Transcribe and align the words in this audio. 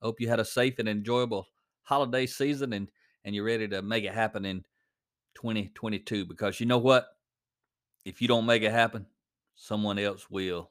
Hope 0.00 0.20
you 0.20 0.28
had 0.28 0.40
a 0.40 0.44
safe 0.44 0.78
and 0.78 0.88
enjoyable 0.88 1.48
holiday 1.82 2.26
season 2.26 2.72
and, 2.72 2.88
and 3.24 3.34
you're 3.34 3.44
ready 3.44 3.66
to 3.68 3.82
make 3.82 4.04
it 4.04 4.14
happen 4.14 4.44
in 4.44 4.64
2022 5.34 6.24
because 6.24 6.60
you 6.60 6.66
know 6.66 6.78
what? 6.78 7.06
If 8.04 8.22
you 8.22 8.28
don't 8.28 8.46
make 8.46 8.62
it 8.62 8.72
happen, 8.72 9.06
someone 9.54 9.98
else 9.98 10.30
will. 10.30 10.70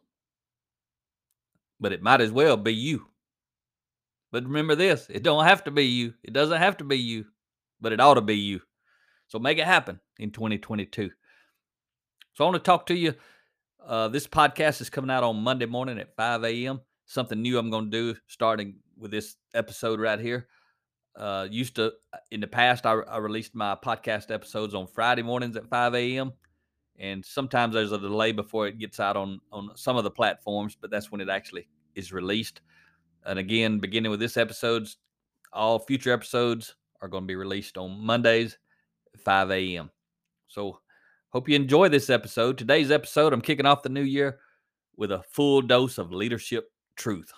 But 1.79 1.93
it 1.93 2.01
might 2.01 2.21
as 2.21 2.31
well 2.31 2.57
be 2.57 2.73
you. 2.73 3.07
But 4.31 4.45
remember 4.45 4.75
this 4.75 5.07
it 5.09 5.23
don't 5.23 5.45
have 5.45 5.63
to 5.65 5.71
be 5.71 5.85
you. 5.85 6.13
It 6.23 6.33
doesn't 6.33 6.59
have 6.59 6.77
to 6.77 6.83
be 6.83 6.97
you, 6.97 7.25
but 7.81 7.93
it 7.93 7.99
ought 7.99 8.15
to 8.15 8.21
be 8.21 8.37
you. 8.37 8.61
So 9.27 9.39
make 9.39 9.57
it 9.57 9.65
happen 9.65 9.99
in 10.17 10.31
2022. 10.31 11.11
So 12.33 12.43
I 12.43 12.49
want 12.49 12.55
to 12.55 12.59
talk 12.59 12.85
to 12.87 12.95
you. 12.95 13.13
Uh, 13.85 14.07
this 14.07 14.27
podcast 14.27 14.81
is 14.81 14.89
coming 14.89 15.11
out 15.11 15.23
on 15.23 15.37
Monday 15.37 15.65
morning 15.65 15.99
at 15.99 16.15
5 16.15 16.43
a.m 16.43 16.81
something 17.07 17.41
new 17.41 17.57
I'm 17.57 17.71
going 17.71 17.89
to 17.89 18.13
do 18.13 18.19
starting 18.27 18.75
with 18.97 19.11
this 19.11 19.35
episode 19.53 19.99
right 19.99 20.19
here. 20.19 20.47
Uh, 21.15 21.47
used 21.49 21.75
to 21.75 21.87
uh, 22.13 22.17
in 22.31 22.39
the 22.39 22.47
past, 22.47 22.85
I, 22.85 22.91
I 22.91 23.17
released 23.17 23.55
my 23.55 23.75
podcast 23.83 24.29
episodes 24.29 24.75
on 24.75 24.87
Friday 24.87 25.23
mornings 25.23 25.55
at 25.55 25.67
5 25.67 25.95
a.m. 25.95 26.33
And 26.99 27.25
sometimes 27.25 27.73
there's 27.73 27.91
a 27.91 27.97
delay 27.97 28.31
before 28.31 28.67
it 28.67 28.77
gets 28.77 28.99
out 28.99 29.17
on 29.17 29.39
on 29.51 29.71
some 29.75 29.97
of 29.97 30.03
the 30.03 30.11
platforms, 30.11 30.77
but 30.79 30.91
that's 30.91 31.11
when 31.11 31.21
it 31.21 31.29
actually 31.29 31.67
is 31.95 32.13
released. 32.13 32.61
And 33.25 33.39
again, 33.39 33.79
beginning 33.79 34.11
with 34.11 34.19
this 34.19 34.37
episodes, 34.37 34.97
all 35.53 35.79
future 35.79 36.13
episodes 36.13 36.75
are 37.01 37.07
going 37.07 37.23
to 37.23 37.27
be 37.27 37.35
released 37.35 37.77
on 37.77 37.99
Mondays 37.99 38.57
5 39.23 39.51
a.m. 39.51 39.91
So 40.47 40.79
hope 41.29 41.49
you 41.49 41.55
enjoy 41.55 41.89
this 41.89 42.09
episode. 42.09 42.57
Today's 42.57 42.91
episode, 42.91 43.33
I'm 43.33 43.41
kicking 43.41 43.65
off 43.65 43.83
the 43.83 43.89
new 43.89 44.01
year 44.01 44.39
with 44.95 45.11
a 45.11 45.23
full 45.31 45.61
dose 45.61 45.97
of 45.97 46.11
leadership 46.11 46.71
truth. 46.95 47.31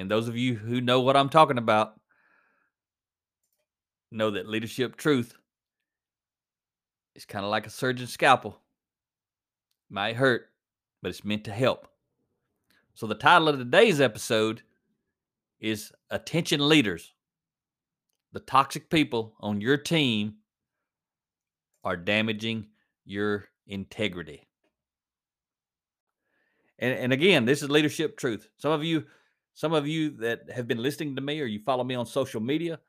And 0.00 0.10
those 0.10 0.28
of 0.28 0.36
you 0.36 0.54
who 0.54 0.80
know 0.80 1.00
what 1.00 1.16
I'm 1.16 1.28
talking 1.28 1.58
about 1.58 2.00
know 4.10 4.30
that 4.30 4.48
leadership 4.48 4.96
truth 4.96 5.34
is 7.14 7.26
kind 7.26 7.44
of 7.44 7.50
like 7.50 7.66
a 7.66 7.70
surgeon's 7.70 8.12
scalpel. 8.12 8.58
Might 9.90 10.16
hurt, 10.16 10.48
but 11.02 11.10
it's 11.10 11.24
meant 11.24 11.44
to 11.44 11.52
help. 11.52 11.86
So 12.94 13.06
the 13.06 13.14
title 13.14 13.48
of 13.48 13.58
today's 13.58 14.00
episode 14.00 14.62
is 15.60 15.92
Attention 16.10 16.66
Leaders. 16.66 17.12
The 18.32 18.40
toxic 18.40 18.88
people 18.88 19.34
on 19.40 19.60
your 19.60 19.76
team 19.76 20.36
are 21.84 21.96
damaging 21.96 22.68
your 23.04 23.48
integrity. 23.66 24.46
And, 26.78 26.94
and 26.94 27.12
again, 27.12 27.44
this 27.44 27.62
is 27.62 27.68
leadership 27.68 28.16
truth. 28.16 28.48
Some 28.56 28.72
of 28.72 28.82
you, 28.82 29.04
some 29.54 29.72
of 29.72 29.86
you 29.86 30.10
that 30.18 30.50
have 30.50 30.66
been 30.66 30.82
listening 30.82 31.16
to 31.16 31.22
me 31.22 31.40
or 31.40 31.46
you 31.46 31.60
follow 31.60 31.84
me 31.84 31.94
on 31.94 32.06
social 32.06 32.40
media, 32.40 32.80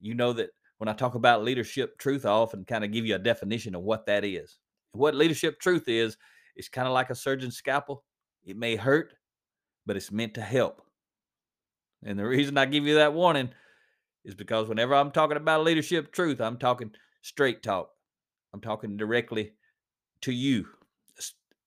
you 0.00 0.14
know 0.14 0.32
that 0.32 0.50
when 0.78 0.88
I 0.88 0.92
talk 0.92 1.14
about 1.14 1.44
leadership 1.44 1.98
truth, 1.98 2.26
I 2.26 2.30
often 2.30 2.64
kind 2.64 2.84
of 2.84 2.92
give 2.92 3.06
you 3.06 3.14
a 3.14 3.18
definition 3.18 3.74
of 3.74 3.82
what 3.82 4.06
that 4.06 4.24
is. 4.24 4.58
What 4.92 5.14
leadership 5.14 5.60
truth 5.60 5.88
is, 5.88 6.16
it's 6.56 6.68
kind 6.68 6.86
of 6.86 6.94
like 6.94 7.10
a 7.10 7.14
surgeon's 7.14 7.56
scalpel. 7.56 8.04
It 8.44 8.56
may 8.56 8.76
hurt, 8.76 9.14
but 9.86 9.96
it's 9.96 10.12
meant 10.12 10.34
to 10.34 10.40
help. 10.40 10.82
And 12.04 12.18
the 12.18 12.26
reason 12.26 12.58
I 12.58 12.66
give 12.66 12.86
you 12.86 12.96
that 12.96 13.14
warning 13.14 13.50
is 14.24 14.34
because 14.34 14.68
whenever 14.68 14.94
I'm 14.94 15.10
talking 15.10 15.36
about 15.36 15.64
leadership 15.64 16.12
truth, 16.12 16.40
I'm 16.40 16.58
talking 16.58 16.92
straight 17.22 17.62
talk. 17.62 17.90
I'm 18.52 18.60
talking 18.60 18.96
directly 18.96 19.52
to 20.22 20.32
you, 20.32 20.66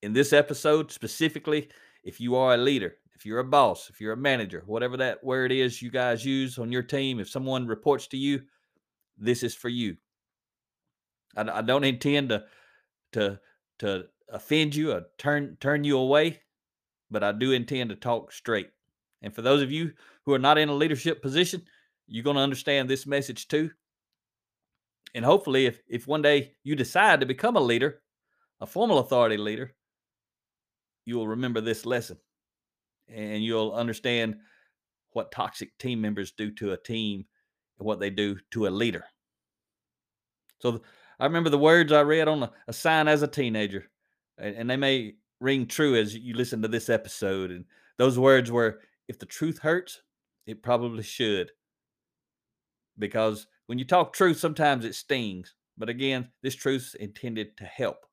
in 0.02 0.14
this 0.14 0.34
episode 0.34 0.92
specifically, 0.92 1.70
if 2.04 2.20
you 2.20 2.36
are 2.36 2.54
a 2.54 2.58
leader, 2.58 2.96
if 3.18 3.26
you're 3.26 3.40
a 3.40 3.44
boss, 3.44 3.90
if 3.90 4.00
you're 4.00 4.14
a 4.14 4.18
manager, 4.18 4.62
whatever 4.68 4.96
that 4.98 5.24
word 5.24 5.52
is 5.52 5.82
you 5.82 5.90
guys 5.90 6.24
use 6.24 6.60
on 6.60 6.72
your 6.72 6.84
team, 6.84 7.20
if 7.20 7.28
someone 7.28 7.66
reports 7.66 8.06
to 8.10 8.18
you, 8.18 8.44
this 9.18 9.42
is 9.42 9.56
for 9.56 9.70
you. 9.70 9.98
I, 11.36 11.42
I 11.50 11.62
don't 11.64 11.84
intend 11.84 12.30
to 12.30 12.46
to 13.14 13.40
to 13.80 14.06
offend 14.30 14.76
you 14.76 14.92
or 14.92 15.08
turn 15.18 15.58
turn 15.60 15.84
you 15.84 15.98
away, 15.98 16.42
but 17.10 17.24
I 17.24 17.32
do 17.32 17.54
intend 17.54 17.90
to 17.90 17.96
talk 17.96 18.32
straight. 18.32 18.70
And 19.24 19.34
for 19.34 19.42
those 19.42 19.64
of 19.64 19.72
you 19.72 19.94
who 20.24 20.34
are 20.34 20.40
not 20.40 20.60
in 20.60 20.70
a 20.70 20.76
leadership 20.76 21.24
position, 21.24 21.64
you're 22.06 22.24
going 22.24 22.36
to 22.36 22.44
understand 22.44 22.88
this 22.88 23.08
message 23.08 23.48
too. 23.48 23.72
And 25.16 25.26
hopefully, 25.26 25.66
if 25.66 25.82
if 25.90 26.06
one 26.06 26.22
day 26.22 26.52
you 26.64 26.76
decide 26.76 27.22
to 27.22 27.26
become 27.26 27.56
a 27.56 27.62
leader, 27.62 28.04
a 28.62 28.68
formal 28.68 29.00
authority 29.00 29.38
leader, 29.38 29.74
you'll 31.06 31.28
remember 31.28 31.62
this 31.62 31.84
lesson 31.84 32.20
and 33.10 33.44
you'll 33.44 33.74
understand 33.74 34.36
what 35.14 35.32
toxic 35.32 35.78
team 35.78 36.02
members 36.02 36.32
do 36.32 36.52
to 36.52 36.74
a 36.74 36.78
team 36.78 37.26
and 37.80 37.86
what 37.88 38.00
they 38.00 38.10
do 38.10 38.38
to 38.52 38.68
a 38.68 38.70
leader. 38.70 39.04
So 40.60 40.82
I 41.20 41.26
remember 41.26 41.50
the 41.50 41.58
words 41.58 41.92
I 41.92 42.02
read 42.02 42.28
on 42.28 42.44
a, 42.44 42.52
a 42.68 42.74
sign 42.74 43.08
as 43.08 43.22
a 43.22 43.28
teenager, 43.28 43.86
and, 44.38 44.56
and, 44.56 44.70
they 44.70 44.78
may 44.78 45.16
ring 45.40 45.66
true 45.66 45.96
as 45.96 46.16
you 46.16 46.34
listen 46.34 46.62
to 46.62 46.68
this 46.68 46.90
episode. 46.90 47.52
And 47.52 47.66
those 47.98 48.20
words 48.20 48.52
were 48.52 48.80
if 49.08 49.20
the 49.20 49.26
truth 49.26 49.60
hurts, 49.60 50.02
it 50.46 50.64
probably 50.64 51.04
should. 51.04 51.52
Because 53.00 53.48
when 53.68 53.78
you 53.78 53.86
talk 53.86 54.14
truth, 54.14 54.40
sometimes 54.40 54.86
it 54.86 54.96
stings. 54.96 55.54
But 55.78 55.90
again, 55.90 56.30
this 56.42 56.56
truth's 56.56 56.96
intended 56.96 57.58
to 57.58 57.66
help. 57.66 58.06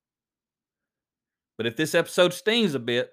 But 1.56 1.66
if 1.66 1.76
this 1.76 1.94
episode 1.94 2.34
stings 2.34 2.74
a 2.74 2.78
bit, 2.78 3.10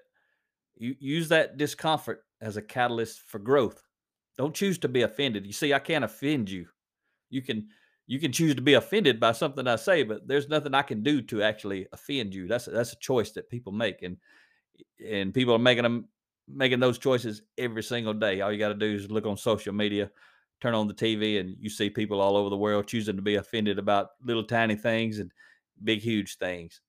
you 0.76 0.94
use 0.98 1.28
that 1.28 1.56
discomfort 1.56 2.24
as 2.40 2.56
a 2.56 2.62
catalyst 2.62 3.20
for 3.22 3.38
growth. 3.38 3.82
Don't 4.38 4.54
choose 4.54 4.78
to 4.78 4.88
be 4.88 5.02
offended. 5.02 5.46
You 5.46 5.52
see, 5.52 5.74
I 5.74 5.78
can't 5.78 6.04
offend 6.04 6.50
you. 6.50 6.66
You 7.30 7.42
can 7.42 7.68
you 8.06 8.18
can 8.18 8.32
choose 8.32 8.54
to 8.54 8.62
be 8.62 8.74
offended 8.74 9.20
by 9.20 9.32
something 9.32 9.66
I 9.66 9.76
say, 9.76 10.02
but 10.02 10.26
there's 10.26 10.48
nothing 10.48 10.74
I 10.74 10.82
can 10.82 11.02
do 11.02 11.22
to 11.22 11.42
actually 11.42 11.86
offend 11.92 12.34
you. 12.34 12.48
That's 12.48 12.66
a, 12.66 12.70
that's 12.70 12.92
a 12.92 12.98
choice 12.98 13.30
that 13.32 13.48
people 13.48 13.72
make, 13.72 14.02
and 14.02 14.16
and 15.06 15.32
people 15.32 15.54
are 15.54 15.58
making 15.58 15.84
them 15.84 16.08
making 16.48 16.80
those 16.80 16.98
choices 16.98 17.42
every 17.56 17.82
single 17.82 18.14
day. 18.14 18.40
All 18.40 18.52
you 18.52 18.58
got 18.58 18.68
to 18.68 18.74
do 18.74 18.92
is 18.94 19.10
look 19.10 19.26
on 19.26 19.36
social 19.36 19.72
media, 19.72 20.10
turn 20.60 20.74
on 20.74 20.88
the 20.88 20.94
TV, 20.94 21.38
and 21.38 21.56
you 21.58 21.70
see 21.70 21.88
people 21.88 22.20
all 22.20 22.36
over 22.36 22.50
the 22.50 22.56
world 22.56 22.86
choosing 22.86 23.16
to 23.16 23.22
be 23.22 23.36
offended 23.36 23.78
about 23.78 24.08
little 24.24 24.44
tiny 24.44 24.74
things 24.74 25.18
and 25.18 25.30
big 25.84 26.00
huge 26.00 26.36
things 26.38 26.80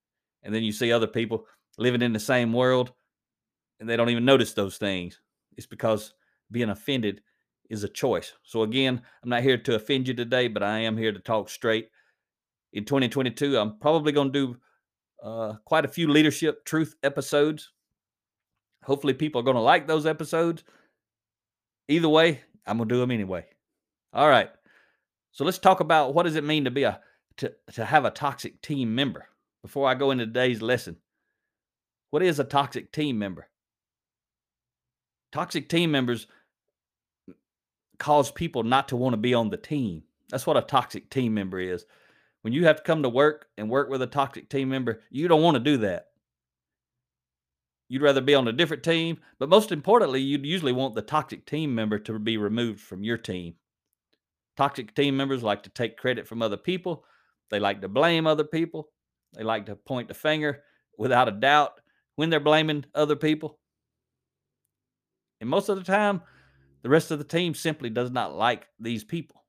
and 0.44 0.54
then 0.54 0.62
you 0.62 0.72
see 0.72 0.92
other 0.92 1.06
people 1.06 1.46
living 1.78 2.02
in 2.02 2.12
the 2.12 2.20
same 2.20 2.52
world 2.52 2.92
and 3.80 3.88
they 3.88 3.96
don't 3.96 4.10
even 4.10 4.24
notice 4.24 4.54
those 4.54 4.76
things. 4.76 5.20
It's 5.56 5.66
because 5.66 6.14
being 6.50 6.70
offended 6.70 7.22
is 7.70 7.84
a 7.84 7.88
choice. 7.88 8.32
So 8.42 8.62
again, 8.62 9.00
I'm 9.22 9.30
not 9.30 9.42
here 9.42 9.58
to 9.58 9.74
offend 9.74 10.08
you 10.08 10.14
today, 10.14 10.48
but 10.48 10.62
I 10.62 10.80
am 10.80 10.96
here 10.96 11.12
to 11.12 11.18
talk 11.18 11.48
straight. 11.48 11.88
In 12.72 12.84
2022, 12.84 13.56
I'm 13.56 13.78
probably 13.78 14.12
going 14.12 14.32
to 14.32 14.46
do 14.46 14.56
uh, 15.22 15.54
quite 15.64 15.84
a 15.84 15.88
few 15.88 16.08
leadership 16.08 16.64
truth 16.64 16.94
episodes. 17.02 17.70
Hopefully, 18.82 19.14
people 19.14 19.40
are 19.40 19.44
going 19.44 19.56
to 19.56 19.62
like 19.62 19.86
those 19.86 20.06
episodes. 20.06 20.64
Either 21.88 22.08
way, 22.08 22.40
I'm 22.66 22.76
going 22.76 22.88
to 22.88 22.94
do 22.94 23.00
them 23.00 23.10
anyway. 23.10 23.46
All 24.12 24.28
right. 24.28 24.50
So 25.32 25.44
let's 25.44 25.58
talk 25.58 25.80
about 25.80 26.14
what 26.14 26.24
does 26.24 26.36
it 26.36 26.44
mean 26.44 26.64
to 26.64 26.70
be 26.70 26.84
a 26.84 27.00
to, 27.38 27.52
to 27.72 27.84
have 27.84 28.04
a 28.04 28.10
toxic 28.10 28.62
team 28.62 28.94
member 28.94 29.26
before 29.62 29.88
I 29.88 29.94
go 29.94 30.10
into 30.10 30.26
today's 30.26 30.62
lesson. 30.62 30.96
What 32.10 32.22
is 32.22 32.38
a 32.38 32.44
toxic 32.44 32.92
team 32.92 33.18
member? 33.18 33.48
Toxic 35.34 35.68
team 35.68 35.90
members 35.90 36.28
cause 37.98 38.30
people 38.30 38.62
not 38.62 38.86
to 38.88 38.96
want 38.96 39.14
to 39.14 39.16
be 39.16 39.34
on 39.34 39.50
the 39.50 39.56
team. 39.56 40.04
That's 40.30 40.46
what 40.46 40.56
a 40.56 40.62
toxic 40.62 41.10
team 41.10 41.34
member 41.34 41.58
is. 41.58 41.84
When 42.42 42.52
you 42.52 42.66
have 42.66 42.76
to 42.76 42.82
come 42.84 43.02
to 43.02 43.08
work 43.08 43.46
and 43.58 43.68
work 43.68 43.90
with 43.90 44.00
a 44.00 44.06
toxic 44.06 44.48
team 44.48 44.68
member, 44.68 45.00
you 45.10 45.26
don't 45.26 45.42
want 45.42 45.56
to 45.56 45.60
do 45.60 45.78
that. 45.78 46.06
You'd 47.88 48.02
rather 48.02 48.20
be 48.20 48.36
on 48.36 48.46
a 48.46 48.52
different 48.52 48.84
team, 48.84 49.18
but 49.40 49.48
most 49.48 49.72
importantly, 49.72 50.20
you'd 50.20 50.46
usually 50.46 50.72
want 50.72 50.94
the 50.94 51.02
toxic 51.02 51.46
team 51.46 51.74
member 51.74 51.98
to 51.98 52.16
be 52.20 52.36
removed 52.36 52.80
from 52.80 53.02
your 53.02 53.18
team. 53.18 53.54
Toxic 54.56 54.94
team 54.94 55.16
members 55.16 55.42
like 55.42 55.64
to 55.64 55.70
take 55.70 55.96
credit 55.96 56.28
from 56.28 56.42
other 56.42 56.56
people. 56.56 57.04
They 57.50 57.58
like 57.58 57.80
to 57.80 57.88
blame 57.88 58.28
other 58.28 58.44
people. 58.44 58.90
They 59.32 59.42
like 59.42 59.66
to 59.66 59.74
point 59.74 60.06
the 60.06 60.14
finger 60.14 60.62
without 60.96 61.26
a 61.26 61.32
doubt 61.32 61.80
when 62.14 62.30
they're 62.30 62.38
blaming 62.38 62.84
other 62.94 63.16
people. 63.16 63.58
And 65.44 65.50
most 65.50 65.68
of 65.68 65.76
the 65.76 65.84
time, 65.84 66.22
The 66.84 66.90
rest 66.90 67.10
of 67.10 67.18
the 67.18 67.24
team 67.24 67.54
simply 67.54 67.88
does 67.88 68.10
not 68.10 68.36
like 68.36 68.68
these 68.78 69.02
people. 69.02 69.42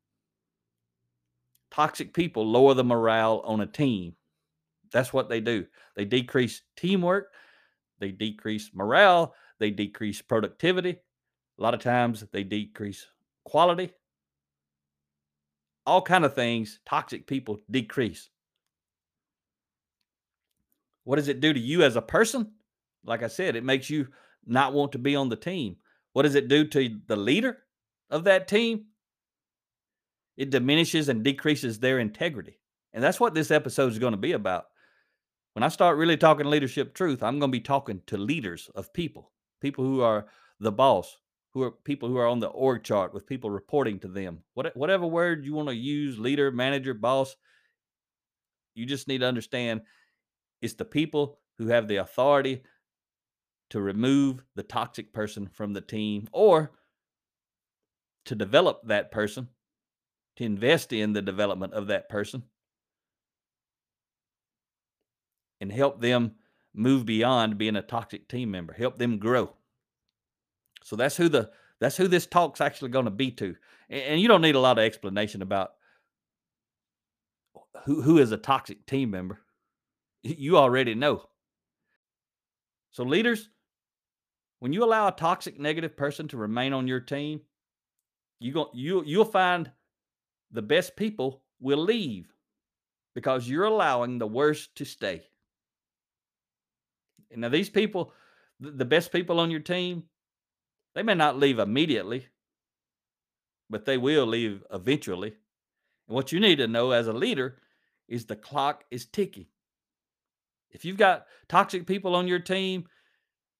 Toxic 1.69 2.13
people 2.13 2.49
lower 2.49 2.73
the 2.73 2.83
morale 2.83 3.41
on 3.43 3.59
a 3.59 3.65
team. 3.65 4.15
That's 4.93 5.11
what 5.11 5.27
they 5.27 5.41
do. 5.41 5.65
They 5.97 6.05
decrease 6.05 6.61
teamwork, 6.77 7.27
they 7.99 8.11
decrease 8.11 8.71
morale, 8.73 9.35
they 9.59 9.69
decrease 9.69 10.21
productivity. 10.21 10.91
A 10.91 11.61
lot 11.61 11.73
of 11.73 11.81
times 11.81 12.23
they 12.31 12.43
decrease 12.43 13.05
quality. 13.43 13.91
All 15.85 16.01
kind 16.01 16.23
of 16.23 16.33
things 16.33 16.79
toxic 16.85 17.27
people 17.27 17.59
decrease. 17.69 18.29
What 21.03 21.17
does 21.17 21.27
it 21.27 21.41
do 21.41 21.51
to 21.51 21.59
you 21.59 21.83
as 21.83 21.97
a 21.97 22.01
person? 22.01 22.53
Like 23.03 23.23
I 23.23 23.27
said, 23.27 23.57
it 23.57 23.63
makes 23.65 23.89
you 23.89 24.07
not 24.45 24.73
want 24.73 24.93
to 24.93 24.99
be 24.99 25.17
on 25.17 25.27
the 25.27 25.35
team. 25.35 25.75
What 26.15 26.23
does 26.23 26.35
it 26.35 26.47
do 26.47 26.63
to 26.63 26.97
the 27.07 27.17
leader 27.17 27.57
of 28.09 28.23
that 28.23 28.47
team? 28.47 28.85
It 30.37 30.49
diminishes 30.49 31.09
and 31.09 31.25
decreases 31.25 31.79
their 31.79 31.99
integrity. 31.99 32.57
And 32.93 33.03
that's 33.03 33.19
what 33.19 33.33
this 33.33 33.51
episode 33.51 33.91
is 33.91 33.99
going 33.99 34.13
to 34.13 34.17
be 34.17 34.31
about. 34.31 34.67
When 35.51 35.63
I 35.63 35.67
start 35.67 35.97
really 35.97 36.15
talking 36.15 36.45
leadership 36.45 36.93
truth, 36.93 37.21
I'm 37.21 37.37
going 37.39 37.51
to 37.51 37.57
be 37.57 37.59
talking 37.59 38.01
to 38.07 38.17
leaders 38.17 38.69
of 38.73 38.93
people, 38.93 39.33
people 39.59 39.83
who 39.83 40.03
are 40.03 40.27
the 40.61 40.71
boss, 40.71 41.17
who 41.53 41.63
are 41.63 41.71
people 41.71 42.07
who 42.07 42.15
are 42.15 42.29
on 42.29 42.39
the 42.39 42.47
org 42.47 42.85
chart 42.85 43.13
with 43.13 43.27
people 43.27 43.49
reporting 43.49 43.99
to 43.99 44.07
them. 44.07 44.39
What, 44.53 44.73
whatever 44.77 45.05
word 45.05 45.43
you 45.43 45.53
want 45.53 45.67
to 45.67 45.75
use, 45.75 46.17
leader, 46.17 46.49
manager, 46.49 46.93
boss, 46.93 47.35
you 48.73 48.85
just 48.85 49.09
need 49.09 49.17
to 49.17 49.27
understand 49.27 49.81
it's 50.61 50.75
the 50.75 50.85
people 50.85 51.39
who 51.57 51.67
have 51.67 51.89
the 51.89 51.97
authority 51.97 52.63
to 53.69 53.81
remove 53.81 54.43
the 54.55 54.63
toxic 54.63 55.13
person 55.13 55.47
from 55.47 55.73
the 55.73 55.81
team 55.81 56.27
or 56.31 56.71
to 58.25 58.35
develop 58.35 58.81
that 58.85 59.11
person, 59.11 59.49
to 60.37 60.43
invest 60.43 60.93
in 60.93 61.13
the 61.13 61.21
development 61.21 61.73
of 61.73 61.87
that 61.87 62.09
person, 62.09 62.43
and 65.61 65.71
help 65.71 66.01
them 66.01 66.33
move 66.73 67.05
beyond 67.05 67.57
being 67.57 67.75
a 67.75 67.81
toxic 67.81 68.27
team 68.27 68.51
member, 68.51 68.73
help 68.73 68.97
them 68.97 69.17
grow. 69.17 69.53
So 70.83 70.95
that's 70.95 71.17
who 71.17 71.29
the 71.29 71.49
that's 71.79 71.97
who 71.97 72.07
this 72.07 72.25
talk's 72.25 72.61
actually 72.61 72.89
going 72.89 73.05
to 73.05 73.11
be 73.11 73.31
to. 73.31 73.55
And, 73.89 74.19
you 74.19 74.27
don't 74.27 74.41
need 74.41 74.55
a 74.55 74.59
lot 74.59 74.77
of 74.77 74.83
explanation 74.83 75.41
about 75.41 75.71
who 77.85 78.01
who 78.01 78.17
is 78.17 78.31
a 78.31 78.37
toxic 78.37 78.85
team 78.85 79.11
member. 79.11 79.39
You 80.23 80.57
already 80.57 80.95
know. 80.95 81.29
So 82.91 83.03
leaders, 83.03 83.49
when 84.65 84.73
you 84.73 84.83
allow 84.83 85.07
a 85.07 85.11
toxic 85.11 85.59
negative 85.59 85.95
person 85.95 86.27
to 86.27 86.37
remain 86.37 86.73
on 86.73 86.87
your 86.87 86.99
team, 86.99 87.39
you 88.39 88.51
go 88.51 88.71
you 88.73 89.03
you'll 89.05 89.23
find 89.23 89.69
the 90.49 90.63
best 90.63 90.95
people 90.95 91.43
will 91.59 91.77
leave 91.77 92.33
because 93.13 93.47
you're 93.47 93.65
allowing 93.65 94.17
the 94.17 94.25
worst 94.25 94.75
to 94.77 94.83
stay. 94.83 95.21
And 97.29 97.41
now 97.41 97.49
these 97.49 97.69
people, 97.69 98.11
the 98.59 98.85
best 98.85 99.11
people 99.11 99.39
on 99.39 99.51
your 99.51 99.59
team, 99.59 100.05
they 100.95 101.03
may 101.03 101.13
not 101.13 101.37
leave 101.37 101.59
immediately, 101.59 102.25
but 103.69 103.85
they 103.85 103.99
will 103.99 104.25
leave 104.25 104.63
eventually. 104.73 105.35
And 106.07 106.15
what 106.15 106.31
you 106.31 106.39
need 106.39 106.55
to 106.55 106.67
know 106.67 106.89
as 106.89 107.05
a 107.05 107.13
leader 107.13 107.59
is 108.07 108.25
the 108.25 108.35
clock 108.35 108.83
is 108.89 109.05
ticking. 109.05 109.45
If 110.71 110.85
you've 110.85 110.97
got 110.97 111.27
toxic 111.47 111.85
people 111.85 112.15
on 112.15 112.27
your 112.27 112.39
team 112.39 112.87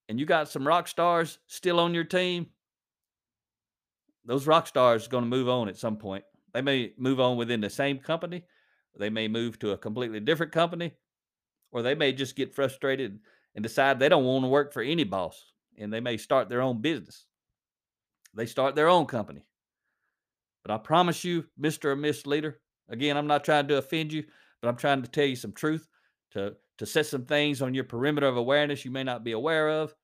and 0.08 0.20
you 0.20 0.26
got 0.26 0.50
some 0.50 0.68
rock 0.68 0.88
stars 0.88 1.40
still 1.48 1.80
on 1.80 1.94
your 1.94 2.04
team, 2.04 2.48
those 4.26 4.48
rock 4.48 4.68
stars 4.68 5.06
are 5.06 5.10
going 5.10 5.24
to 5.24 5.30
move 5.30 5.50
on 5.50 5.70
at 5.70 5.78
some 5.78 5.98
point. 5.98 6.24
They 6.54 6.62
may 6.62 6.94
move 6.98 7.20
on 7.20 7.38
within 7.38 7.62
the 7.62 7.70
same 7.70 8.00
company, 8.00 8.44
they 8.98 9.10
may 9.10 9.28
move 9.28 9.60
to 9.60 9.72
a 9.72 9.78
completely 9.78 10.20
different 10.20 10.52
company, 10.52 10.94
or 11.72 11.82
they 11.82 11.96
may 11.96 12.14
just 12.14 12.36
get 12.36 12.56
frustrated 12.56 13.20
and 13.54 13.64
decide 13.64 14.00
they 14.00 14.10
don't 14.10 14.24
want 14.24 14.44
to 14.44 14.50
work 14.50 14.74
for 14.74 14.82
any 14.82 15.04
boss 15.04 15.52
and 15.78 15.92
they 15.92 16.00
may 16.00 16.18
start 16.18 16.50
their 16.50 16.62
own 16.62 16.82
business. 16.82 17.26
They 18.34 18.46
start 18.46 18.76
their 18.76 18.88
own 18.88 19.06
company. 19.06 19.46
But 20.64 20.74
I 20.74 20.78
promise 20.78 21.24
you, 21.24 21.46
Mr. 21.60 21.86
or 21.86 21.96
Miss 21.96 22.26
Leader, 22.26 22.60
again, 22.90 23.18
I'm 23.18 23.28
not 23.28 23.44
trying 23.44 23.68
to 23.68 23.78
offend 23.78 24.12
you, 24.12 24.24
but 24.62 24.68
I'm 24.68 24.78
trying 24.78 25.04
to 25.04 25.10
tell 25.10 25.26
you 25.26 25.36
some 25.36 25.54
truth 25.54 25.88
to, 26.32 26.56
to 26.78 26.86
set 26.86 27.06
some 27.06 27.26
things 27.26 27.62
on 27.62 27.74
your 27.74 27.84
perimeter 27.84 28.28
of 28.28 28.38
awareness 28.38 28.86
you 28.86 28.92
may 28.92 29.04
not 29.04 29.24
be 29.24 29.32
aware 29.32 29.70
of. 29.70 29.96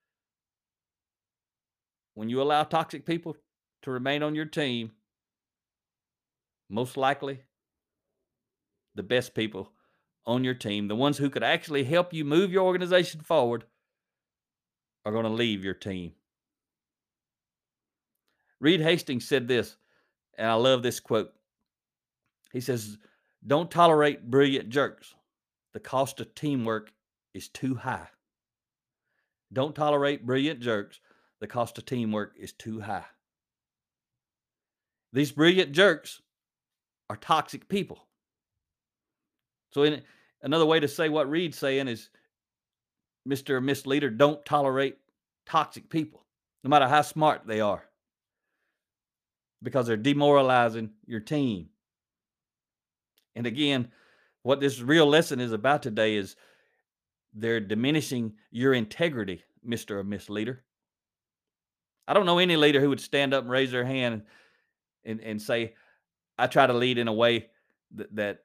When 2.13 2.29
you 2.29 2.41
allow 2.41 2.63
toxic 2.63 3.05
people 3.05 3.35
to 3.83 3.91
remain 3.91 4.23
on 4.23 4.35
your 4.35 4.45
team, 4.45 4.91
most 6.69 6.97
likely 6.97 7.41
the 8.95 9.03
best 9.03 9.33
people 9.33 9.71
on 10.25 10.43
your 10.43 10.53
team, 10.53 10.87
the 10.87 10.95
ones 10.95 11.17
who 11.17 11.29
could 11.29 11.43
actually 11.43 11.83
help 11.83 12.13
you 12.13 12.23
move 12.23 12.51
your 12.51 12.65
organization 12.65 13.21
forward, 13.21 13.65
are 15.05 15.11
going 15.11 15.25
to 15.25 15.31
leave 15.31 15.65
your 15.65 15.73
team. 15.73 16.13
Reed 18.59 18.81
Hastings 18.81 19.27
said 19.27 19.47
this, 19.47 19.75
and 20.37 20.47
I 20.47 20.53
love 20.53 20.83
this 20.83 20.99
quote. 20.99 21.33
He 22.53 22.61
says, 22.61 22.97
Don't 23.45 23.71
tolerate 23.71 24.29
brilliant 24.29 24.69
jerks. 24.69 25.15
The 25.73 25.79
cost 25.79 26.19
of 26.19 26.35
teamwork 26.35 26.91
is 27.33 27.47
too 27.47 27.75
high. 27.75 28.07
Don't 29.53 29.75
tolerate 29.75 30.25
brilliant 30.25 30.59
jerks. 30.59 30.99
The 31.39 31.47
cost 31.47 31.77
of 31.77 31.85
teamwork 31.85 32.33
is 32.37 32.53
too 32.53 32.81
high. 32.81 33.05
These 35.13 35.31
brilliant 35.31 35.71
jerks 35.71 36.21
are 37.09 37.17
toxic 37.17 37.67
people. 37.67 38.07
So, 39.71 39.83
in 39.83 40.01
another 40.41 40.65
way 40.65 40.79
to 40.79 40.87
say 40.87 41.09
what 41.09 41.29
Reed's 41.29 41.57
saying 41.57 41.87
is, 41.87 42.09
Mr. 43.27 43.51
or 43.51 43.61
Miss 43.61 43.85
Leader, 43.85 44.09
don't 44.09 44.43
tolerate 44.45 44.97
toxic 45.45 45.89
people, 45.89 46.25
no 46.63 46.69
matter 46.69 46.87
how 46.87 47.01
smart 47.01 47.45
they 47.45 47.59
are, 47.61 47.83
because 49.61 49.87
they're 49.87 49.97
demoralizing 49.97 50.91
your 51.05 51.19
team. 51.19 51.69
And 53.35 53.45
again, 53.45 53.91
what 54.43 54.59
this 54.59 54.79
real 54.79 55.05
lesson 55.05 55.39
is 55.39 55.51
about 55.51 55.83
today 55.83 56.15
is 56.15 56.35
they're 57.33 57.59
diminishing 57.59 58.33
your 58.49 58.73
integrity, 58.73 59.43
Mr. 59.67 59.91
or 59.91 60.03
Miss 60.03 60.29
Leader. 60.29 60.63
I 62.07 62.13
don't 62.13 62.25
know 62.25 62.39
any 62.39 62.55
leader 62.55 62.81
who 62.81 62.89
would 62.89 62.99
stand 62.99 63.33
up 63.33 63.43
and 63.43 63.51
raise 63.51 63.71
their 63.71 63.85
hand 63.85 64.23
and, 65.05 65.21
and 65.21 65.41
say, 65.41 65.75
I 66.37 66.47
try 66.47 66.67
to 66.67 66.73
lead 66.73 66.97
in 66.97 67.07
a 67.07 67.13
way 67.13 67.47
that, 67.95 68.15
that 68.15 68.39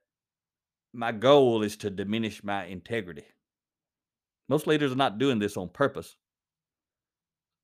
my 0.92 1.12
goal 1.12 1.62
is 1.62 1.76
to 1.78 1.90
diminish 1.90 2.44
my 2.44 2.66
integrity. 2.66 3.24
Most 4.48 4.66
leaders 4.66 4.92
are 4.92 4.96
not 4.96 5.18
doing 5.18 5.38
this 5.38 5.56
on 5.56 5.68
purpose. 5.68 6.16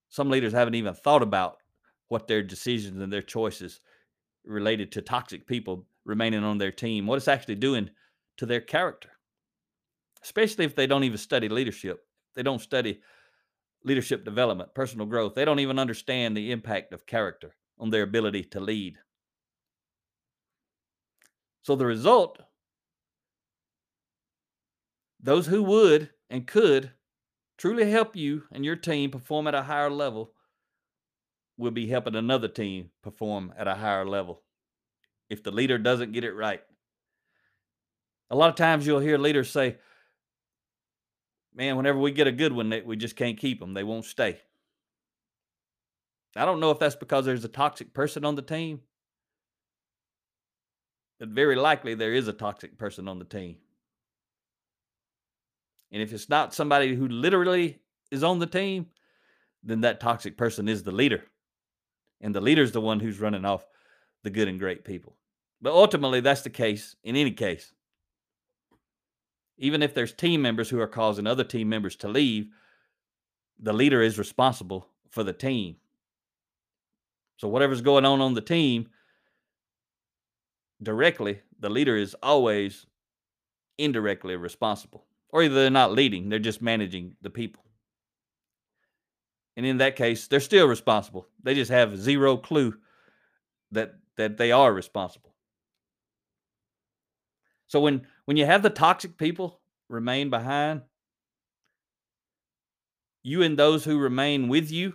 Some 0.08 0.30
leaders 0.30 0.52
haven't 0.52 0.74
even 0.74 0.94
thought 0.94 1.22
about 1.22 1.58
what 2.08 2.26
their 2.26 2.42
decisions 2.42 3.00
and 3.00 3.12
their 3.12 3.22
choices 3.22 3.80
related 4.44 4.92
to 4.92 5.02
toxic 5.02 5.46
people 5.46 5.86
remaining 6.04 6.42
on 6.42 6.58
their 6.58 6.72
team, 6.72 7.06
what 7.06 7.16
it's 7.16 7.28
actually 7.28 7.54
doing 7.54 7.88
to 8.38 8.46
their 8.46 8.60
character, 8.60 9.10
especially 10.22 10.64
if 10.64 10.74
they 10.74 10.86
don't 10.86 11.04
even 11.04 11.18
study 11.18 11.48
leadership. 11.48 12.04
They 12.34 12.42
don't 12.42 12.60
study 12.60 13.00
leadership 13.84 14.24
development, 14.24 14.74
personal 14.74 15.06
growth. 15.06 15.34
They 15.34 15.44
don't 15.44 15.60
even 15.60 15.78
understand 15.78 16.36
the 16.36 16.52
impact 16.52 16.92
of 16.92 17.06
character 17.06 17.54
on 17.78 17.90
their 17.90 18.02
ability 18.02 18.44
to 18.44 18.60
lead. 18.60 18.98
So 21.62 21.76
the 21.76 21.86
result 21.86 22.38
those 25.20 25.46
who 25.46 25.62
would 25.62 26.10
and 26.30 26.46
could 26.46 26.90
truly 27.56 27.88
help 27.88 28.16
you 28.16 28.42
and 28.50 28.64
your 28.64 28.74
team 28.74 29.10
perform 29.10 29.46
at 29.46 29.54
a 29.54 29.62
higher 29.62 29.90
level 29.90 30.32
will 31.56 31.70
be 31.70 31.86
helping 31.86 32.16
another 32.16 32.48
team 32.48 32.90
perform 33.02 33.52
at 33.56 33.68
a 33.68 33.74
higher 33.74 34.04
level 34.04 34.42
if 35.30 35.42
the 35.42 35.50
leader 35.52 35.78
doesn't 35.78 36.12
get 36.12 36.24
it 36.24 36.32
right. 36.32 36.62
A 38.32 38.34
lot 38.34 38.48
of 38.48 38.56
times 38.56 38.86
you'll 38.86 38.98
hear 38.98 39.18
leaders 39.18 39.50
say, 39.50 39.76
Man, 41.54 41.76
whenever 41.76 41.98
we 41.98 42.12
get 42.12 42.26
a 42.26 42.32
good 42.32 42.54
one, 42.54 42.72
we 42.86 42.96
just 42.96 43.14
can't 43.14 43.36
keep 43.36 43.60
them. 43.60 43.74
They 43.74 43.84
won't 43.84 44.06
stay. 44.06 44.40
I 46.34 46.46
don't 46.46 46.58
know 46.58 46.70
if 46.70 46.78
that's 46.78 46.96
because 46.96 47.26
there's 47.26 47.44
a 47.44 47.48
toxic 47.48 47.92
person 47.92 48.24
on 48.24 48.34
the 48.34 48.40
team, 48.40 48.80
but 51.20 51.28
very 51.28 51.56
likely 51.56 51.94
there 51.94 52.14
is 52.14 52.26
a 52.26 52.32
toxic 52.32 52.78
person 52.78 53.06
on 53.06 53.18
the 53.18 53.26
team. 53.26 53.56
And 55.90 56.00
if 56.00 56.10
it's 56.10 56.30
not 56.30 56.54
somebody 56.54 56.94
who 56.94 57.08
literally 57.08 57.80
is 58.10 58.24
on 58.24 58.38
the 58.38 58.46
team, 58.46 58.86
then 59.62 59.82
that 59.82 60.00
toxic 60.00 60.38
person 60.38 60.70
is 60.70 60.82
the 60.82 60.90
leader. 60.90 61.22
And 62.22 62.34
the 62.34 62.40
leader 62.40 62.62
is 62.62 62.72
the 62.72 62.80
one 62.80 62.98
who's 62.98 63.20
running 63.20 63.44
off 63.44 63.66
the 64.22 64.30
good 64.30 64.48
and 64.48 64.58
great 64.58 64.86
people. 64.86 65.18
But 65.60 65.74
ultimately, 65.74 66.20
that's 66.20 66.40
the 66.40 66.50
case 66.50 66.96
in 67.04 67.14
any 67.14 67.32
case. 67.32 67.74
Even 69.62 69.80
if 69.80 69.94
there's 69.94 70.12
team 70.12 70.42
members 70.42 70.68
who 70.68 70.80
are 70.80 70.88
causing 70.88 71.24
other 71.24 71.44
team 71.44 71.68
members 71.68 71.94
to 71.94 72.08
leave, 72.08 72.48
the 73.60 73.72
leader 73.72 74.02
is 74.02 74.18
responsible 74.18 74.88
for 75.08 75.22
the 75.22 75.32
team. 75.32 75.76
So 77.36 77.46
whatever's 77.46 77.80
going 77.80 78.04
on 78.04 78.20
on 78.20 78.34
the 78.34 78.40
team 78.40 78.88
directly, 80.82 81.42
the 81.60 81.70
leader 81.70 81.96
is 81.96 82.16
always 82.24 82.86
indirectly 83.78 84.34
responsible. 84.34 85.04
Or 85.28 85.44
either 85.44 85.54
they're 85.54 85.70
not 85.70 85.92
leading, 85.92 86.28
they're 86.28 86.40
just 86.40 86.60
managing 86.60 87.14
the 87.22 87.30
people. 87.30 87.62
And 89.56 89.64
in 89.64 89.78
that 89.78 89.94
case, 89.94 90.26
they're 90.26 90.40
still 90.40 90.66
responsible. 90.66 91.28
They 91.40 91.54
just 91.54 91.70
have 91.70 91.96
zero 91.96 92.36
clue 92.36 92.74
that 93.70 93.94
that 94.16 94.38
they 94.38 94.50
are 94.50 94.72
responsible. 94.72 95.34
So 97.68 97.78
when 97.80 98.06
when 98.24 98.36
you 98.36 98.46
have 98.46 98.62
the 98.62 98.70
toxic 98.70 99.16
people 99.18 99.60
remain 99.88 100.30
behind, 100.30 100.82
you 103.22 103.42
and 103.42 103.58
those 103.58 103.84
who 103.84 103.98
remain 103.98 104.48
with 104.48 104.70
you 104.70 104.94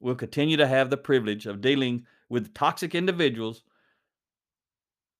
will 0.00 0.14
continue 0.14 0.56
to 0.56 0.66
have 0.66 0.90
the 0.90 0.96
privilege 0.96 1.46
of 1.46 1.60
dealing 1.60 2.04
with 2.28 2.54
toxic 2.54 2.94
individuals 2.94 3.62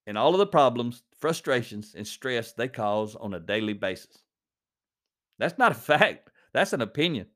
and 0.06 0.18
all 0.18 0.32
of 0.32 0.38
the 0.38 0.46
problems, 0.46 1.02
frustrations, 1.18 1.94
and 1.96 2.06
stress 2.06 2.52
they 2.52 2.68
cause 2.68 3.14
on 3.14 3.34
a 3.34 3.40
daily 3.40 3.74
basis. 3.74 4.18
That's 5.38 5.58
not 5.58 5.72
a 5.72 5.74
fact, 5.92 6.30
that's 6.52 6.72
an 6.72 6.80
opinion. 6.80 7.26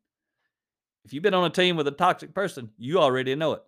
If 1.05 1.12
you've 1.12 1.23
been 1.23 1.35
on 1.35 1.45
a 1.45 1.50
team 1.50 1.76
with 1.76 1.87
a 1.87 1.93
toxic 1.93 2.35
person, 2.35 2.71
you 2.76 2.99
already 2.99 3.35
know 3.37 3.53
it. 3.53 3.62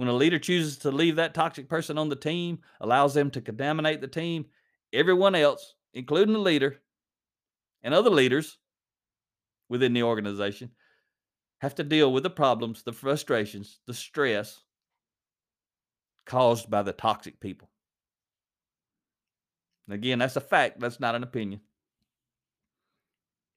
When 0.00 0.08
a 0.08 0.14
leader 0.14 0.38
chooses 0.38 0.78
to 0.78 0.90
leave 0.90 1.16
that 1.16 1.34
toxic 1.34 1.68
person 1.68 1.98
on 1.98 2.08
the 2.08 2.16
team, 2.16 2.60
allows 2.80 3.12
them 3.12 3.30
to 3.32 3.42
contaminate 3.42 4.00
the 4.00 4.08
team, 4.08 4.46
everyone 4.94 5.34
else, 5.34 5.74
including 5.92 6.32
the 6.32 6.40
leader 6.40 6.78
and 7.82 7.92
other 7.92 8.08
leaders 8.08 8.56
within 9.68 9.92
the 9.92 10.04
organization, 10.04 10.70
have 11.58 11.74
to 11.74 11.84
deal 11.84 12.14
with 12.14 12.22
the 12.22 12.30
problems, 12.30 12.82
the 12.82 12.94
frustrations, 12.94 13.80
the 13.86 13.92
stress 13.92 14.62
caused 16.24 16.70
by 16.70 16.80
the 16.80 16.94
toxic 16.94 17.38
people. 17.38 17.68
Again, 19.90 20.20
that's 20.20 20.36
a 20.36 20.40
fact, 20.40 20.80
that's 20.80 20.98
not 20.98 21.14
an 21.14 21.24
opinion. 21.24 21.60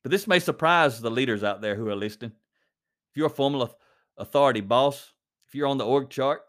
But 0.03 0.11
this 0.11 0.27
may 0.27 0.39
surprise 0.39 0.99
the 0.99 1.09
leaders 1.09 1.41
out 1.41 1.61
there 1.61 1.77
who 1.77 1.87
are 1.87 1.95
listening. 1.95 2.33
If 3.11 3.15
you're 3.15 3.27
a 3.27 3.29
formal 3.29 3.73
authority 4.17 4.59
boss, 4.59 5.13
if 5.53 5.57
you're 5.57 5.67
on 5.67 5.77
the 5.77 5.85
org 5.85 6.09
chart, 6.09 6.41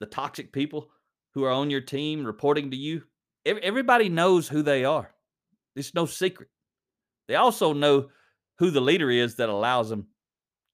the 0.00 0.06
toxic 0.06 0.54
people 0.54 0.88
who 1.34 1.44
are 1.44 1.50
on 1.50 1.68
your 1.68 1.82
team 1.82 2.24
reporting 2.24 2.70
to 2.70 2.76
you, 2.78 3.02
everybody 3.44 4.08
knows 4.08 4.48
who 4.48 4.62
they 4.62 4.86
are. 4.86 5.12
It's 5.76 5.92
no 5.92 6.06
secret. 6.06 6.48
They 7.28 7.34
also 7.34 7.74
know 7.74 8.08
who 8.58 8.70
the 8.70 8.80
leader 8.80 9.10
is 9.10 9.34
that 9.34 9.50
allows 9.50 9.90
them 9.90 10.06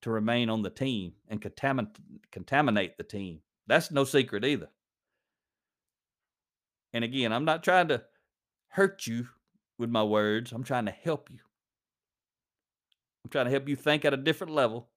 to 0.03 0.11
remain 0.11 0.51
on 0.51 0.63
the 0.63 0.71
team 0.71 1.15
and 1.27 1.43
contamin- 1.43 1.97
contaminate 2.31 2.97
the 2.97 3.03
team. 3.03 3.41
That's 3.67 3.91
no 3.91 4.05
secret 4.05 4.45
either. 4.45 4.69
And 6.93 7.03
again, 7.03 7.33
I'm 7.33 7.45
not 7.45 7.65
trying 7.65 7.89
to 7.89 8.05
hurt 8.69 9.05
you 9.05 9.27
with 9.81 9.91
my 9.91 10.05
words, 10.05 10.53
I'm 10.53 10.63
trying 10.63 10.87
to 10.87 10.93
help 10.93 11.29
you. 11.29 11.39
I'm 13.25 13.31
trying 13.31 13.47
to 13.47 13.51
help 13.51 13.69
you 13.69 13.75
think 13.75 14.05
at 14.05 14.15
a 14.15 14.17
different 14.17 14.53
level 14.53 14.91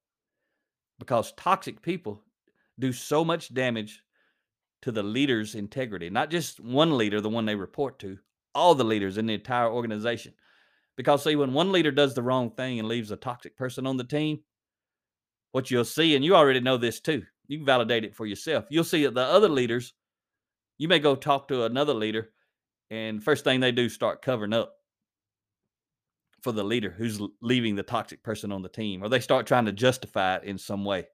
because 0.99 1.31
toxic 1.31 1.81
people 1.81 2.21
do 2.81 2.91
so 2.91 3.23
much 3.23 3.53
damage 3.53 4.01
to 4.81 4.91
the 4.91 5.03
leader's 5.03 5.55
integrity, 5.55 6.09
not 6.09 6.29
just 6.29 6.59
one 6.59 6.97
leader, 6.97 7.21
the 7.21 7.29
one 7.29 7.45
they 7.45 7.55
report 7.55 7.99
to, 7.99 8.17
all 8.53 8.75
the 8.75 8.83
leaders 8.83 9.17
in 9.17 9.27
the 9.27 9.33
entire 9.33 9.69
organization. 9.71 10.33
Because, 10.97 11.23
see, 11.23 11.35
when 11.35 11.53
one 11.53 11.71
leader 11.71 11.91
does 11.91 12.13
the 12.13 12.23
wrong 12.23 12.51
thing 12.51 12.79
and 12.79 12.87
leaves 12.87 13.11
a 13.11 13.15
toxic 13.15 13.55
person 13.55 13.87
on 13.87 13.97
the 13.97 14.03
team, 14.03 14.39
what 15.51 15.71
you'll 15.71 15.85
see, 15.85 16.15
and 16.15 16.25
you 16.25 16.35
already 16.35 16.59
know 16.59 16.77
this 16.77 16.99
too, 16.99 17.23
you 17.47 17.59
can 17.59 17.65
validate 17.65 18.03
it 18.03 18.15
for 18.15 18.25
yourself. 18.25 18.65
You'll 18.69 18.83
see 18.83 19.03
that 19.05 19.13
the 19.13 19.21
other 19.21 19.49
leaders, 19.49 19.93
you 20.77 20.87
may 20.87 20.99
go 20.99 21.15
talk 21.15 21.47
to 21.47 21.63
another 21.63 21.93
leader, 21.93 22.31
and 22.89 23.23
first 23.23 23.43
thing 23.43 23.59
they 23.59 23.71
do, 23.71 23.87
start 23.87 24.21
covering 24.21 24.53
up 24.53 24.73
for 26.41 26.51
the 26.51 26.63
leader 26.63 26.89
who's 26.89 27.21
leaving 27.41 27.75
the 27.75 27.83
toxic 27.83 28.23
person 28.23 28.51
on 28.51 28.63
the 28.63 28.69
team, 28.69 29.03
or 29.03 29.09
they 29.09 29.19
start 29.19 29.45
trying 29.45 29.65
to 29.65 29.71
justify 29.71 30.35
it 30.35 30.43
in 30.43 30.57
some 30.57 30.83
way. 30.83 31.05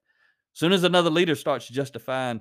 Soon 0.58 0.72
as 0.72 0.82
another 0.82 1.08
leader 1.08 1.36
starts 1.36 1.68
justifying 1.68 2.40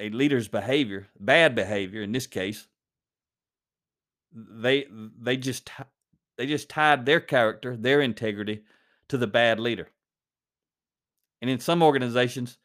a 0.00 0.08
leader's 0.08 0.48
behavior, 0.48 1.06
bad 1.20 1.54
behavior 1.54 2.02
in 2.02 2.10
this 2.10 2.26
case, 2.26 2.66
they 4.32 4.88
they 4.90 5.36
just 5.36 5.70
they 6.36 6.46
just 6.46 6.68
tied 6.68 7.06
their 7.06 7.20
character, 7.20 7.76
their 7.76 8.00
integrity 8.00 8.64
to 9.06 9.18
the 9.18 9.28
bad 9.28 9.60
leader. 9.60 9.86
And 11.42 11.48
in 11.48 11.60
some 11.60 11.80
organizations, 11.80 12.58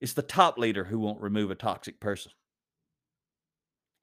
it's 0.00 0.12
the 0.12 0.22
top 0.22 0.56
leader 0.56 0.84
who 0.84 1.00
won't 1.00 1.20
remove 1.20 1.50
a 1.50 1.56
toxic 1.56 1.98
person. 1.98 2.30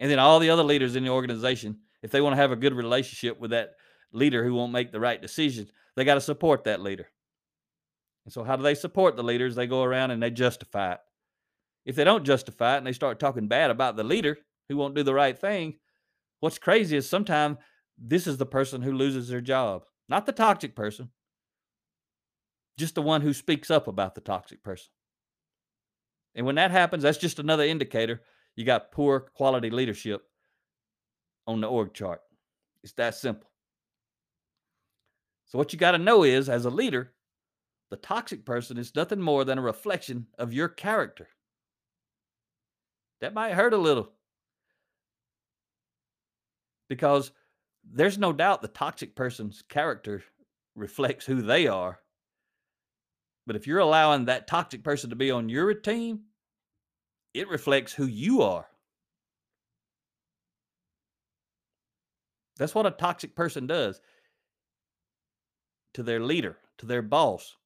And 0.01 0.11
then 0.11 0.19
all 0.19 0.39
the 0.39 0.49
other 0.49 0.63
leaders 0.63 0.97
in 0.97 1.05
the 1.05 1.11
organization, 1.11 1.77
if 2.01 2.11
they 2.11 2.19
want 2.19 2.33
to 2.33 2.41
have 2.41 2.51
a 2.51 2.57
good 2.57 2.73
relationship 2.73 3.39
with 3.39 3.51
that 3.51 3.75
leader 4.11 4.43
who 4.43 4.53
won't 4.53 4.73
make 4.73 4.91
the 4.91 4.99
right 4.99 5.21
decisions, 5.21 5.71
they 5.95 6.03
got 6.03 6.15
to 6.15 6.19
support 6.21 6.65
that 6.65 6.81
leader. 6.81 7.07
And 8.25 8.33
so, 8.33 8.43
how 8.43 8.55
do 8.55 8.63
they 8.63 8.75
support 8.75 9.15
the 9.15 9.23
leaders? 9.23 9.55
They 9.55 9.67
go 9.67 9.83
around 9.83 10.11
and 10.11 10.21
they 10.21 10.29
justify 10.29 10.93
it. 10.93 10.99
If 11.85 11.95
they 11.95 12.03
don't 12.03 12.25
justify 12.25 12.75
it 12.75 12.79
and 12.79 12.87
they 12.87 12.93
start 12.93 13.19
talking 13.19 13.47
bad 13.47 13.71
about 13.71 13.95
the 13.95 14.03
leader 14.03 14.37
who 14.69 14.77
won't 14.77 14.95
do 14.95 15.03
the 15.03 15.13
right 15.13 15.37
thing, 15.37 15.75
what's 16.39 16.59
crazy 16.59 16.95
is 16.95 17.09
sometimes 17.09 17.57
this 17.97 18.27
is 18.27 18.37
the 18.37 18.45
person 18.45 18.81
who 18.81 18.93
loses 18.93 19.27
their 19.27 19.41
job, 19.41 19.83
not 20.07 20.25
the 20.25 20.31
toxic 20.31 20.75
person, 20.75 21.09
just 22.77 22.95
the 22.95 23.01
one 23.01 23.21
who 23.21 23.33
speaks 23.33 23.71
up 23.71 23.87
about 23.87 24.15
the 24.15 24.21
toxic 24.21 24.63
person. 24.63 24.89
And 26.35 26.45
when 26.45 26.55
that 26.55 26.71
happens, 26.71 27.03
that's 27.03 27.17
just 27.17 27.39
another 27.39 27.63
indicator 27.63 28.21
you 28.55 28.65
got 28.65 28.91
poor 28.91 29.19
quality 29.19 29.69
leadership 29.69 30.21
on 31.47 31.61
the 31.61 31.67
org 31.67 31.93
chart. 31.93 32.21
It's 32.83 32.93
that 32.93 33.15
simple. 33.15 33.49
So, 35.45 35.57
what 35.57 35.73
you 35.73 35.79
got 35.79 35.91
to 35.91 35.97
know 35.97 36.23
is, 36.23 36.49
as 36.49 36.65
a 36.65 36.69
leader, 36.69 37.13
the 37.91 37.97
toxic 37.97 38.45
person 38.45 38.77
is 38.77 38.95
nothing 38.95 39.19
more 39.19 39.43
than 39.43 39.57
a 39.57 39.61
reflection 39.61 40.25
of 40.39 40.53
your 40.53 40.69
character. 40.69 41.27
That 43.19 43.33
might 43.33 43.53
hurt 43.53 43.73
a 43.73 43.77
little 43.77 44.09
because 46.87 47.31
there's 47.83 48.17
no 48.17 48.31
doubt 48.31 48.61
the 48.61 48.69
toxic 48.69 49.13
person's 49.13 49.61
character 49.67 50.23
reflects 50.73 51.25
who 51.25 51.41
they 51.41 51.67
are. 51.67 51.99
But 53.45 53.57
if 53.57 53.67
you're 53.67 53.79
allowing 53.79 54.25
that 54.25 54.47
toxic 54.47 54.83
person 54.83 55.09
to 55.09 55.15
be 55.17 55.29
on 55.29 55.49
your 55.49 55.73
team, 55.73 56.21
it 57.33 57.49
reflects 57.49 57.91
who 57.91 58.05
you 58.05 58.41
are. 58.41 58.67
That's 62.57 62.73
what 62.73 62.85
a 62.85 62.91
toxic 62.91 63.35
person 63.35 63.67
does 63.67 63.99
to 65.93 66.03
their 66.03 66.21
leader, 66.21 66.57
to 66.77 66.85
their 66.85 67.01
boss. 67.01 67.57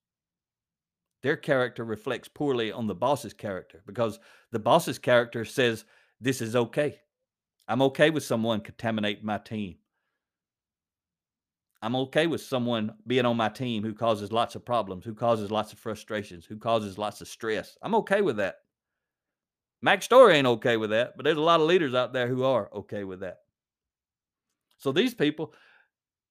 Their 1.26 1.36
character 1.36 1.84
reflects 1.84 2.28
poorly 2.28 2.72
on 2.72 2.86
the 2.86 2.94
boss's 2.94 3.34
character 3.34 3.82
because 3.88 4.20
the 4.52 4.60
boss's 4.60 5.00
character 5.00 5.44
says, 5.44 5.84
This 6.22 6.40
is 6.40 6.56
okay. 6.56 7.00
I'm 7.68 7.82
okay 7.82 8.12
with 8.12 8.22
someone 8.24 8.62
contaminating 8.62 9.26
my 9.26 9.40
team. 9.40 9.78
I'm 11.82 11.96
okay 11.96 12.28
with 12.28 12.42
someone 12.42 12.94
being 13.08 13.26
on 13.26 13.38
my 13.38 13.50
team 13.50 13.82
who 13.82 13.96
causes 13.96 14.32
lots 14.32 14.54
of 14.54 14.66
problems, 14.66 15.04
who 15.04 15.16
causes 15.16 15.50
lots 15.50 15.74
of 15.74 15.80
frustrations, 15.80 16.46
who 16.46 16.58
causes 16.58 17.00
lots 17.00 17.22
of 17.22 17.28
stress. 17.28 17.76
I'm 17.82 17.96
okay 17.96 18.22
with 18.22 18.38
that. 18.38 18.58
Mack 19.82 20.04
Story 20.04 20.36
ain't 20.36 20.46
okay 20.46 20.78
with 20.78 20.92
that, 20.92 21.18
but 21.18 21.24
there's 21.24 21.38
a 21.38 21.42
lot 21.42 21.60
of 21.60 21.66
leaders 21.66 21.96
out 21.96 22.14
there 22.14 22.28
who 22.28 22.44
are 22.44 22.70
okay 22.72 23.04
with 23.04 23.22
that. 23.22 23.40
So 24.78 24.92
these 24.92 25.16
people, 25.16 25.56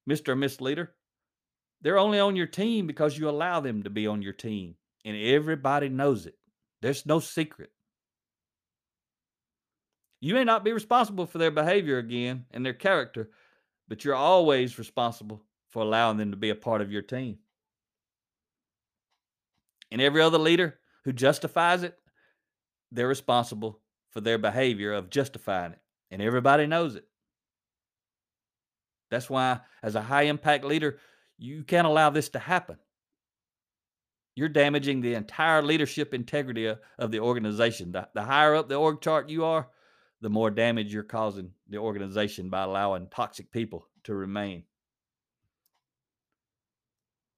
Mr. 0.08 0.30
and 0.30 0.40
Miss 0.40 0.60
Leader, 0.60 0.92
they're 1.82 1.98
only 1.98 2.20
on 2.20 2.36
your 2.36 2.46
team 2.46 2.86
because 2.86 3.18
you 3.18 3.28
allow 3.28 3.58
them 3.58 3.82
to 3.82 3.90
be 3.90 4.06
on 4.06 4.22
your 4.22 4.32
team. 4.32 4.76
And 5.04 5.16
everybody 5.16 5.88
knows 5.88 6.26
it. 6.26 6.36
There's 6.82 7.06
no 7.06 7.20
secret. 7.20 7.70
You 10.20 10.34
may 10.34 10.44
not 10.44 10.64
be 10.64 10.72
responsible 10.72 11.26
for 11.26 11.38
their 11.38 11.50
behavior 11.50 11.98
again 11.98 12.46
and 12.50 12.64
their 12.64 12.72
character, 12.72 13.30
but 13.88 14.04
you're 14.04 14.14
always 14.14 14.78
responsible 14.78 15.42
for 15.68 15.82
allowing 15.82 16.16
them 16.16 16.30
to 16.30 16.36
be 16.36 16.50
a 16.50 16.54
part 16.54 16.80
of 16.80 16.90
your 16.90 17.02
team. 17.02 17.38
And 19.90 20.00
every 20.00 20.22
other 20.22 20.38
leader 20.38 20.78
who 21.04 21.12
justifies 21.12 21.82
it 21.82 21.98
they're 22.94 23.08
responsible 23.08 23.80
for 24.10 24.20
their 24.20 24.38
behavior 24.38 24.92
of 24.92 25.10
justifying 25.10 25.72
it. 25.72 25.80
And 26.10 26.22
everybody 26.22 26.66
knows 26.66 26.94
it. 26.94 27.04
That's 29.10 29.28
why, 29.28 29.60
as 29.82 29.96
a 29.96 30.02
high 30.02 30.22
impact 30.22 30.64
leader, 30.64 30.98
you 31.36 31.64
can't 31.64 31.86
allow 31.86 32.10
this 32.10 32.28
to 32.30 32.38
happen. 32.38 32.78
You're 34.36 34.48
damaging 34.48 35.00
the 35.00 35.14
entire 35.14 35.62
leadership 35.62 36.12
integrity 36.12 36.66
of 36.98 37.10
the 37.10 37.20
organization. 37.20 37.92
The, 37.92 38.08
the 38.14 38.22
higher 38.22 38.54
up 38.54 38.68
the 38.68 38.74
org 38.74 39.00
chart 39.00 39.28
you 39.28 39.44
are, 39.44 39.68
the 40.20 40.30
more 40.30 40.50
damage 40.50 40.92
you're 40.92 41.04
causing 41.04 41.50
the 41.68 41.78
organization 41.78 42.50
by 42.50 42.62
allowing 42.62 43.08
toxic 43.08 43.52
people 43.52 43.86
to 44.04 44.14
remain. 44.14 44.64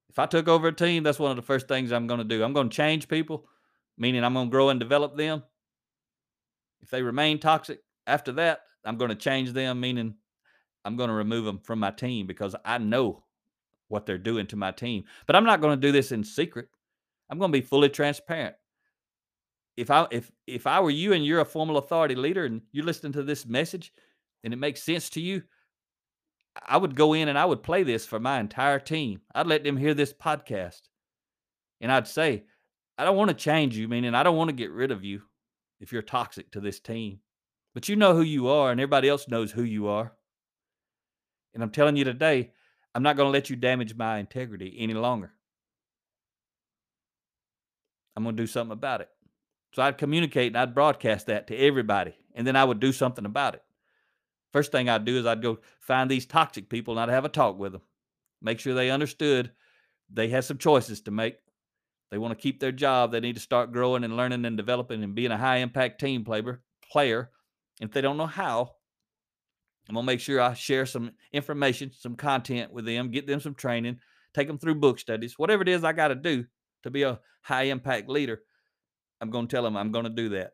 If 0.09 0.17
I 0.17 0.25
took 0.25 0.47
over 0.47 0.69
a 0.69 0.73
team, 0.73 1.03
that's 1.03 1.19
one 1.19 1.29
of 1.29 1.37
the 1.37 1.43
first 1.43 1.67
things 1.67 1.91
I'm 1.91 2.07
going 2.07 2.19
to 2.19 2.23
do. 2.23 2.43
I'm 2.43 2.53
going 2.53 2.69
to 2.69 2.75
change 2.75 3.07
people, 3.07 3.45
meaning 3.97 4.23
I'm 4.23 4.33
going 4.33 4.47
to 4.47 4.51
grow 4.51 4.69
and 4.69 4.79
develop 4.79 5.15
them. 5.15 5.43
If 6.81 6.89
they 6.89 7.03
remain 7.03 7.39
toxic 7.39 7.81
after 8.07 8.31
that, 8.33 8.61
I'm 8.83 8.97
going 8.97 9.09
to 9.09 9.15
change 9.15 9.51
them, 9.51 9.79
meaning 9.79 10.15
I'm 10.85 10.95
going 10.95 11.09
to 11.09 11.13
remove 11.13 11.45
them 11.45 11.59
from 11.59 11.79
my 11.79 11.91
team 11.91 12.25
because 12.25 12.55
I 12.65 12.79
know 12.79 13.25
what 13.89 14.05
they're 14.05 14.17
doing 14.17 14.47
to 14.47 14.55
my 14.55 14.71
team. 14.71 15.03
But 15.27 15.35
I'm 15.35 15.45
not 15.45 15.61
going 15.61 15.79
to 15.79 15.87
do 15.87 15.91
this 15.91 16.11
in 16.11 16.23
secret. 16.23 16.69
I'm 17.29 17.39
going 17.39 17.51
to 17.51 17.57
be 17.57 17.65
fully 17.65 17.89
transparent. 17.89 18.55
If 19.75 19.91
I 19.91 20.07
if 20.11 20.31
if 20.47 20.65
I 20.65 20.79
were 20.79 20.89
you 20.89 21.13
and 21.13 21.25
you're 21.25 21.41
a 21.41 21.45
formal 21.45 21.77
authority 21.77 22.15
leader 22.15 22.45
and 22.45 22.61
you're 22.71 22.85
listening 22.85 23.13
to 23.13 23.23
this 23.23 23.45
message 23.45 23.93
and 24.43 24.53
it 24.53 24.57
makes 24.57 24.81
sense 24.81 25.09
to 25.11 25.21
you, 25.21 25.43
I 26.65 26.77
would 26.77 26.95
go 26.95 27.13
in 27.13 27.27
and 27.27 27.37
I 27.37 27.45
would 27.45 27.63
play 27.63 27.83
this 27.83 28.05
for 28.05 28.19
my 28.19 28.39
entire 28.39 28.79
team. 28.79 29.21
I'd 29.35 29.47
let 29.47 29.63
them 29.63 29.77
hear 29.77 29.93
this 29.93 30.13
podcast. 30.13 30.81
And 31.79 31.91
I'd 31.91 32.07
say, 32.07 32.45
I 32.97 33.05
don't 33.05 33.17
want 33.17 33.29
to 33.29 33.35
change 33.35 33.77
you, 33.77 33.87
meaning 33.87 34.15
I 34.15 34.23
don't 34.23 34.37
want 34.37 34.49
to 34.49 34.55
get 34.55 34.71
rid 34.71 34.91
of 34.91 35.03
you 35.03 35.21
if 35.79 35.91
you're 35.91 36.01
toxic 36.01 36.51
to 36.51 36.59
this 36.59 36.79
team. 36.79 37.19
But 37.75 37.87
you 37.87 37.95
know 37.95 38.15
who 38.15 38.23
you 38.23 38.47
are, 38.47 38.71
and 38.71 38.79
everybody 38.79 39.07
else 39.07 39.27
knows 39.27 39.51
who 39.51 39.61
you 39.61 39.87
are. 39.87 40.11
And 41.53 41.61
I'm 41.61 41.69
telling 41.69 41.95
you 41.95 42.03
today, 42.03 42.51
I'm 42.95 43.03
not 43.03 43.15
going 43.15 43.27
to 43.27 43.31
let 43.31 43.51
you 43.51 43.55
damage 43.55 43.95
my 43.95 44.17
integrity 44.17 44.75
any 44.79 44.95
longer. 44.95 45.33
I'm 48.17 48.23
going 48.23 48.35
to 48.35 48.43
do 48.43 48.47
something 48.47 48.73
about 48.73 49.01
it. 49.01 49.09
So 49.73 49.83
I'd 49.83 49.99
communicate 49.99 50.47
and 50.47 50.57
I'd 50.57 50.73
broadcast 50.73 51.27
that 51.27 51.45
to 51.47 51.55
everybody, 51.55 52.15
and 52.33 52.47
then 52.47 52.55
I 52.55 52.63
would 52.63 52.79
do 52.79 52.91
something 52.91 53.25
about 53.25 53.53
it. 53.53 53.61
First 54.51 54.71
thing 54.71 54.89
I'd 54.89 55.05
do 55.05 55.19
is 55.19 55.27
I'd 55.27 55.43
go 55.43 55.59
find 55.79 56.09
these 56.09 56.25
toxic 56.25 56.67
people 56.67 56.97
and 56.97 56.99
I'd 56.99 57.13
have 57.13 57.25
a 57.25 57.29
talk 57.29 57.59
with 57.59 57.73
them, 57.73 57.81
make 58.41 58.59
sure 58.59 58.73
they 58.73 58.89
understood 58.89 59.51
they 60.09 60.29
had 60.29 60.45
some 60.45 60.57
choices 60.57 61.01
to 61.01 61.11
make. 61.11 61.35
They 62.09 62.17
want 62.17 62.31
to 62.31 62.41
keep 62.41 62.59
their 62.59 62.71
job. 62.71 63.11
They 63.11 63.19
need 63.19 63.35
to 63.35 63.41
start 63.41 63.71
growing 63.71 64.03
and 64.03 64.17
learning 64.17 64.45
and 64.45 64.57
developing 64.57 65.03
and 65.03 65.13
being 65.13 65.31
a 65.31 65.37
high 65.37 65.57
impact 65.57 65.99
team 65.99 66.23
player. 66.23 66.63
Player, 66.91 67.29
if 67.81 67.91
they 67.91 68.01
don't 68.01 68.17
know 68.17 68.25
how, 68.25 68.71
I'm 69.87 69.95
gonna 69.95 70.07
make 70.07 70.21
sure 70.21 70.41
I 70.41 70.55
share 70.55 70.87
some 70.87 71.11
information, 71.33 71.91
some 71.93 72.15
content 72.15 72.71
with 72.73 72.85
them, 72.85 73.11
get 73.11 73.27
them 73.27 73.41
some 73.41 73.53
training, 73.53 73.99
take 74.33 74.47
them 74.47 74.57
through 74.57 74.75
book 74.75 74.97
studies, 74.97 75.37
whatever 75.37 75.61
it 75.61 75.69
is 75.69 75.83
I 75.83 75.93
got 75.93 76.07
to 76.07 76.15
do 76.15 76.45
to 76.83 76.89
be 76.89 77.03
a 77.03 77.19
high 77.41 77.63
impact 77.63 78.09
leader. 78.09 78.41
I'm 79.21 79.29
gonna 79.29 79.47
tell 79.47 79.63
them 79.63 79.77
I'm 79.77 79.91
gonna 79.91 80.09
do 80.09 80.29
that, 80.29 80.53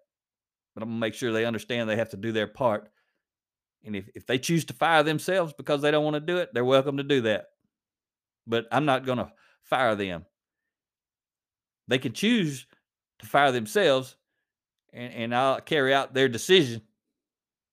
but 0.73 0.83
I'm 0.83 0.89
gonna 0.89 0.99
make 0.99 1.13
sure 1.13 1.31
they 1.31 1.45
understand 1.45 1.89
they 1.89 1.95
have 1.95 2.11
to 2.11 2.17
do 2.17 2.31
their 2.31 2.47
part. 2.47 2.89
And 3.83 3.95
if, 3.95 4.09
if 4.15 4.25
they 4.25 4.37
choose 4.37 4.65
to 4.65 4.73
fire 4.73 5.03
themselves 5.03 5.53
because 5.53 5.81
they 5.81 5.91
don't 5.91 6.05
want 6.05 6.15
to 6.15 6.21
do 6.21 6.37
it, 6.37 6.53
they're 6.53 6.63
welcome 6.63 6.97
to 6.97 7.03
do 7.03 7.21
that. 7.21 7.47
But 8.47 8.65
I'm 8.71 8.85
not 8.85 9.05
gonna 9.05 9.31
fire 9.63 9.95
them. 9.95 10.25
They 11.87 11.99
can 11.99 12.13
choose 12.13 12.65
to 13.19 13.25
fire 13.25 13.51
themselves, 13.51 14.15
and, 14.93 15.13
and 15.13 15.35
I'll 15.35 15.59
carry 15.59 15.93
out 15.93 16.13
their 16.13 16.29
decision. 16.29 16.81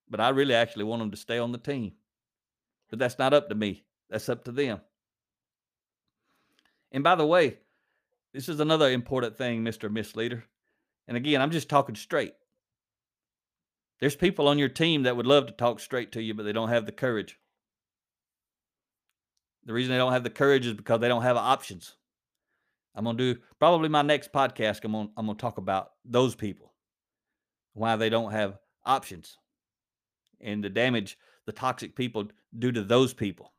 But 0.08 0.20
I 0.20 0.30
really 0.30 0.54
actually 0.54 0.84
want 0.84 1.00
them 1.00 1.12
to 1.12 1.16
stay 1.16 1.38
on 1.38 1.52
the 1.52 1.58
team. 1.58 1.92
But 2.88 2.98
that's 2.98 3.18
not 3.18 3.32
up 3.32 3.48
to 3.48 3.54
me. 3.54 3.84
That's 4.08 4.28
up 4.28 4.44
to 4.44 4.52
them. 4.52 4.80
And 6.90 7.04
by 7.04 7.14
the 7.14 7.26
way, 7.26 7.58
this 8.32 8.48
is 8.48 8.60
another 8.60 8.90
important 8.90 9.36
thing, 9.36 9.64
Mr. 9.64 9.90
Misleader. 9.90 10.44
And 11.08 11.16
again, 11.16 11.42
I'm 11.42 11.50
just 11.50 11.68
talking 11.68 11.94
straight. 11.94 12.34
There's 14.00 14.16
people 14.16 14.48
on 14.48 14.58
your 14.58 14.68
team 14.68 15.02
that 15.02 15.16
would 15.16 15.26
love 15.26 15.46
to 15.46 15.52
talk 15.52 15.80
straight 15.80 16.12
to 16.12 16.22
you, 16.22 16.34
but 16.34 16.44
they 16.44 16.52
don't 16.52 16.70
have 16.70 16.86
the 16.86 16.92
courage. 16.92 17.38
The 19.64 19.72
reason 19.72 19.92
they 19.92 19.98
don't 19.98 20.12
have 20.12 20.24
the 20.24 20.30
courage 20.30 20.66
is 20.66 20.74
because 20.74 21.00
they 21.00 21.08
don't 21.08 21.22
have 21.22 21.36
options. 21.36 21.96
I'm 22.94 23.04
gonna 23.04 23.18
do 23.18 23.36
probably 23.58 23.88
my 23.88 24.02
next 24.02 24.32
podcast. 24.32 24.84
I'm 24.84 24.92
gonna 24.92 25.08
I'm 25.16 25.26
gonna 25.26 25.38
talk 25.38 25.58
about 25.58 25.90
those 26.04 26.34
people, 26.34 26.72
why 27.74 27.96
they 27.96 28.08
don't 28.08 28.32
have 28.32 28.58
options, 28.84 29.36
and 30.40 30.64
the 30.64 30.70
damage 30.70 31.18
the 31.46 31.52
toxic 31.52 31.94
people 31.94 32.28
do 32.58 32.72
to 32.72 32.82
those 32.82 33.12
people, 33.12 33.52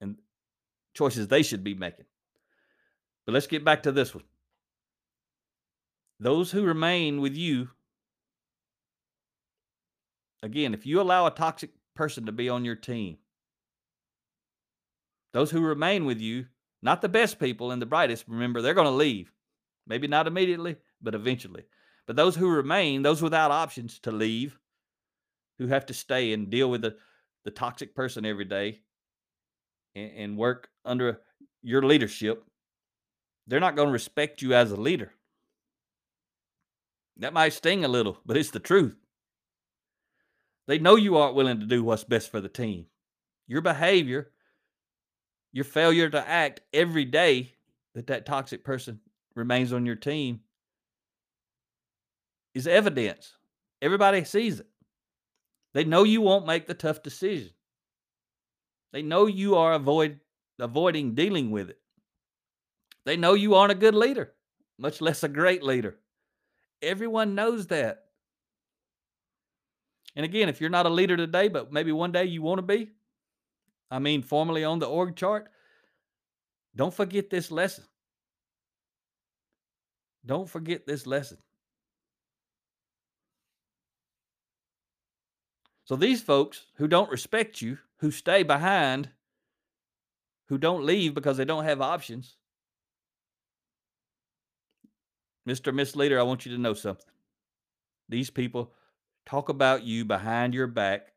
and 0.00 0.16
choices 0.94 1.28
they 1.28 1.42
should 1.42 1.64
be 1.64 1.74
making. 1.74 2.06
Let's 3.30 3.46
get 3.46 3.64
back 3.64 3.82
to 3.84 3.92
this 3.92 4.14
one. 4.14 4.24
Those 6.18 6.50
who 6.50 6.64
remain 6.64 7.20
with 7.20 7.34
you, 7.34 7.70
again, 10.42 10.74
if 10.74 10.84
you 10.84 11.00
allow 11.00 11.26
a 11.26 11.30
toxic 11.30 11.70
person 11.94 12.26
to 12.26 12.32
be 12.32 12.48
on 12.48 12.64
your 12.64 12.76
team, 12.76 13.18
those 15.32 15.50
who 15.50 15.60
remain 15.60 16.04
with 16.04 16.20
you 16.20 16.46
not 16.82 17.02
the 17.02 17.08
best 17.08 17.38
people 17.38 17.70
and 17.70 17.80
the 17.80 17.86
brightest, 17.86 18.24
remember, 18.26 18.62
they're 18.62 18.74
going 18.74 18.86
to 18.86 18.90
leave. 18.90 19.32
Maybe 19.86 20.06
not 20.06 20.26
immediately, 20.26 20.76
but 21.02 21.14
eventually. 21.14 21.64
But 22.06 22.16
those 22.16 22.36
who 22.36 22.48
remain, 22.48 23.02
those 23.02 23.22
without 23.22 23.50
options 23.50 23.98
to 24.00 24.12
leave, 24.12 24.58
who 25.58 25.66
have 25.66 25.86
to 25.86 25.94
stay 25.94 26.32
and 26.32 26.48
deal 26.48 26.70
with 26.70 26.80
the, 26.80 26.96
the 27.44 27.50
toxic 27.50 27.94
person 27.94 28.24
every 28.24 28.46
day 28.46 28.80
and, 29.94 30.10
and 30.16 30.38
work 30.38 30.70
under 30.84 31.20
your 31.62 31.82
leadership, 31.82 32.42
they're 33.50 33.60
not 33.60 33.76
going 33.76 33.88
to 33.88 33.92
respect 33.92 34.40
you 34.40 34.54
as 34.54 34.72
a 34.72 34.76
leader. 34.76 35.12
That 37.18 37.34
might 37.34 37.52
sting 37.52 37.84
a 37.84 37.88
little, 37.88 38.18
but 38.24 38.36
it's 38.36 38.50
the 38.50 38.60
truth. 38.60 38.96
They 40.66 40.78
know 40.78 40.96
you 40.96 41.18
aren't 41.18 41.34
willing 41.34 41.60
to 41.60 41.66
do 41.66 41.84
what's 41.84 42.04
best 42.04 42.30
for 42.30 42.40
the 42.40 42.48
team. 42.48 42.86
Your 43.46 43.60
behavior 43.60 44.30
your 45.52 45.64
failure 45.64 46.08
to 46.08 46.28
act 46.28 46.60
every 46.72 47.04
day 47.04 47.52
that 47.94 48.06
that 48.06 48.26
toxic 48.26 48.64
person 48.64 49.00
remains 49.34 49.72
on 49.72 49.86
your 49.86 49.96
team 49.96 50.40
is 52.54 52.66
evidence. 52.66 53.34
Everybody 53.82 54.24
sees 54.24 54.60
it. 54.60 54.66
They 55.72 55.84
know 55.84 56.04
you 56.04 56.20
won't 56.20 56.46
make 56.46 56.66
the 56.66 56.74
tough 56.74 57.02
decision. 57.02 57.50
They 58.92 59.02
know 59.02 59.26
you 59.26 59.56
are 59.56 59.72
avoid 59.72 60.20
avoiding 60.58 61.14
dealing 61.14 61.50
with 61.50 61.70
it. 61.70 61.79
They 63.04 63.16
know 63.16 63.34
you 63.34 63.54
aren't 63.54 63.72
a 63.72 63.76
good 63.76 63.94
leader, 63.94 64.32
much 64.78 65.00
less 65.00 65.22
a 65.22 65.28
great 65.28 65.62
leader. 65.62 65.98
Everyone 66.82 67.34
knows 67.34 67.66
that. 67.68 68.04
And 70.16 70.24
again, 70.24 70.48
if 70.48 70.60
you're 70.60 70.70
not 70.70 70.86
a 70.86 70.90
leader 70.90 71.16
today, 71.16 71.48
but 71.48 71.72
maybe 71.72 71.92
one 71.92 72.12
day 72.12 72.24
you 72.24 72.42
want 72.42 72.58
to 72.58 72.62
be, 72.62 72.90
I 73.90 73.98
mean, 73.98 74.22
formally 74.22 74.64
on 74.64 74.78
the 74.78 74.88
org 74.88 75.16
chart, 75.16 75.50
don't 76.74 76.94
forget 76.94 77.30
this 77.30 77.50
lesson. 77.50 77.84
Don't 80.24 80.48
forget 80.48 80.86
this 80.86 81.06
lesson. 81.06 81.38
So, 85.84 85.96
these 85.96 86.22
folks 86.22 86.66
who 86.76 86.86
don't 86.86 87.10
respect 87.10 87.60
you, 87.60 87.78
who 87.98 88.12
stay 88.12 88.44
behind, 88.44 89.08
who 90.46 90.56
don't 90.56 90.84
leave 90.84 91.14
because 91.14 91.36
they 91.36 91.44
don't 91.44 91.64
have 91.64 91.80
options, 91.80 92.36
Mr. 95.50 95.74
Misleader, 95.74 96.20
I 96.20 96.22
want 96.22 96.46
you 96.46 96.52
to 96.52 96.62
know 96.62 96.74
something. 96.74 97.12
These 98.08 98.30
people 98.30 98.72
talk 99.26 99.48
about 99.48 99.82
you 99.82 100.04
behind 100.04 100.54
your 100.54 100.68
back 100.68 101.08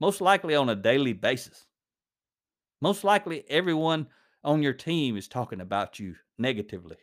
most 0.00 0.20
likely 0.20 0.56
on 0.56 0.68
a 0.68 0.74
daily 0.74 1.12
basis. 1.12 1.66
Most 2.80 3.04
likely, 3.04 3.44
everyone 3.48 4.08
on 4.42 4.62
your 4.62 4.72
team 4.72 5.16
is 5.16 5.28
talking 5.28 5.60
about 5.60 6.00
you 6.00 6.16
negatively. 6.38 6.96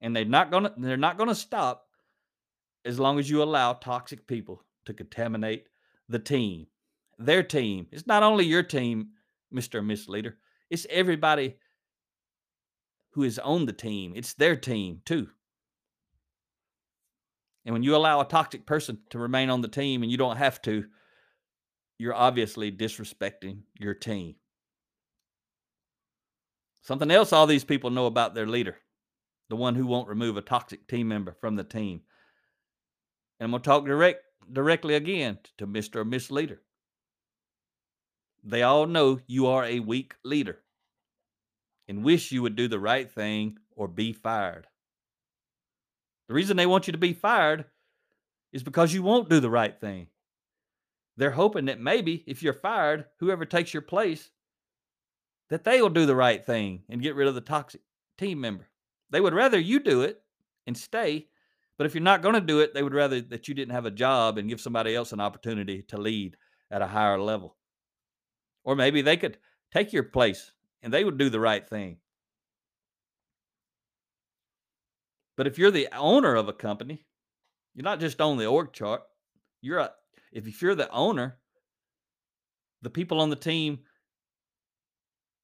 And 0.00 0.14
they're 0.14 0.24
not 0.24 0.52
gonna 0.52 0.72
they're 0.76 0.96
not 0.96 1.18
gonna 1.18 1.34
stop 1.34 1.86
as 2.84 3.00
long 3.00 3.18
as 3.18 3.28
you 3.28 3.42
allow 3.42 3.72
toxic 3.72 4.26
people 4.28 4.62
to 4.84 4.94
contaminate 4.94 5.66
the 6.08 6.18
team. 6.18 6.66
Their 7.18 7.42
team. 7.42 7.86
It's 7.90 8.06
not 8.06 8.22
only 8.22 8.44
your 8.44 8.62
team, 8.62 9.10
Mr. 9.52 9.84
Misleader. 9.84 10.38
It's 10.70 10.86
everybody 10.88 11.56
who 13.12 13.22
is 13.22 13.38
on 13.38 13.66
the 13.66 13.72
team. 13.72 14.12
It's 14.14 14.34
their 14.34 14.56
team 14.56 15.02
too. 15.04 15.28
And 17.64 17.72
when 17.72 17.82
you 17.82 17.94
allow 17.94 18.20
a 18.20 18.24
toxic 18.24 18.66
person 18.66 18.98
to 19.10 19.18
remain 19.18 19.50
on 19.50 19.60
the 19.60 19.68
team 19.68 20.02
and 20.02 20.10
you 20.10 20.16
don't 20.16 20.36
have 20.36 20.62
to, 20.62 20.84
you're 21.98 22.14
obviously 22.14 22.72
disrespecting 22.72 23.62
your 23.78 23.94
team. 23.94 24.36
Something 26.82 27.10
else 27.10 27.32
all 27.32 27.46
these 27.46 27.64
people 27.64 27.90
know 27.90 28.06
about 28.06 28.34
their 28.34 28.46
leader, 28.46 28.78
the 29.50 29.56
one 29.56 29.74
who 29.74 29.86
won't 29.86 30.08
remove 30.08 30.38
a 30.38 30.42
toxic 30.42 30.88
team 30.88 31.08
member 31.08 31.36
from 31.40 31.56
the 31.56 31.64
team. 31.64 32.00
And 33.38 33.46
I'm 33.46 33.50
going 33.50 33.62
to 33.62 33.68
talk 33.68 33.84
direct, 33.84 34.22
directly 34.50 34.94
again 34.94 35.38
to 35.58 35.66
Mr. 35.66 35.96
or 35.96 36.04
Miss 36.06 36.30
Leader. 36.30 36.62
They 38.42 38.62
all 38.62 38.86
know 38.86 39.20
you 39.26 39.46
are 39.48 39.64
a 39.64 39.80
weak 39.80 40.14
leader 40.24 40.60
and 41.90 42.04
wish 42.04 42.30
you 42.30 42.40
would 42.40 42.54
do 42.54 42.68
the 42.68 42.78
right 42.78 43.10
thing 43.10 43.58
or 43.74 43.88
be 43.88 44.12
fired. 44.12 44.68
The 46.28 46.34
reason 46.34 46.56
they 46.56 46.64
want 46.64 46.86
you 46.86 46.92
to 46.92 46.98
be 46.98 47.12
fired 47.12 47.64
is 48.52 48.62
because 48.62 48.94
you 48.94 49.02
won't 49.02 49.28
do 49.28 49.40
the 49.40 49.50
right 49.50 49.76
thing. 49.78 50.06
They're 51.16 51.32
hoping 51.32 51.64
that 51.64 51.80
maybe 51.80 52.22
if 52.28 52.44
you're 52.44 52.52
fired, 52.52 53.06
whoever 53.18 53.44
takes 53.44 53.74
your 53.74 53.82
place 53.82 54.30
that 55.48 55.64
they 55.64 55.82
will 55.82 55.88
do 55.88 56.06
the 56.06 56.14
right 56.14 56.46
thing 56.46 56.84
and 56.88 57.02
get 57.02 57.16
rid 57.16 57.26
of 57.26 57.34
the 57.34 57.40
toxic 57.40 57.80
team 58.16 58.40
member. 58.40 58.68
They 59.10 59.20
would 59.20 59.34
rather 59.34 59.58
you 59.58 59.80
do 59.80 60.02
it 60.02 60.22
and 60.68 60.78
stay. 60.78 61.26
But 61.76 61.86
if 61.86 61.94
you're 61.96 62.04
not 62.04 62.22
going 62.22 62.36
to 62.36 62.40
do 62.40 62.60
it, 62.60 62.72
they 62.72 62.84
would 62.84 62.94
rather 62.94 63.20
that 63.20 63.48
you 63.48 63.54
didn't 63.54 63.74
have 63.74 63.86
a 63.86 63.90
job 63.90 64.38
and 64.38 64.48
give 64.48 64.60
somebody 64.60 64.94
else 64.94 65.12
an 65.12 65.20
opportunity 65.20 65.82
to 65.88 66.00
lead 66.00 66.36
at 66.70 66.82
a 66.82 66.86
higher 66.86 67.18
level. 67.18 67.56
Or 68.62 68.76
maybe 68.76 69.02
they 69.02 69.16
could 69.16 69.38
take 69.72 69.92
your 69.92 70.04
place 70.04 70.52
and 70.82 70.92
they 70.92 71.04
would 71.04 71.18
do 71.18 71.30
the 71.30 71.40
right 71.40 71.66
thing. 71.68 71.98
But 75.36 75.46
if 75.46 75.58
you're 75.58 75.70
the 75.70 75.88
owner 75.96 76.34
of 76.34 76.48
a 76.48 76.52
company, 76.52 77.06
you're 77.74 77.84
not 77.84 78.00
just 78.00 78.20
on 78.20 78.36
the 78.36 78.46
org 78.46 78.72
chart. 78.72 79.02
You're 79.62 79.78
a 79.78 79.92
if 80.32 80.60
you're 80.60 80.74
the 80.74 80.90
owner, 80.90 81.38
the 82.82 82.90
people 82.90 83.20
on 83.20 83.30
the 83.30 83.36
team 83.36 83.80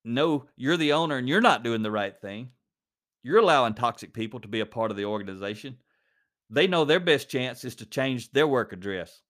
know 0.05 0.47
you're 0.57 0.77
the 0.77 0.93
owner 0.93 1.17
and 1.17 1.29
you're 1.29 1.41
not 1.41 1.65
doing 1.65 1.83
the 1.83 1.91
right 1.91 2.17
thing. 2.21 2.51
You're 3.23 3.39
allowing 3.39 3.75
toxic 3.75 4.13
people 4.13 4.41
to 4.41 4.49
be 4.49 4.61
a 4.61 4.67
part 4.67 4.91
of 4.91 4.97
the 4.97 5.07
organization. 5.07 5.79
They 6.49 6.67
know 6.67 6.85
their 6.85 7.01
best 7.01 7.29
chance 7.29 7.65
is 7.65 7.75
to 7.77 7.87
change 7.87 8.31
their 8.31 8.47
work 8.47 8.73
address 8.73 9.23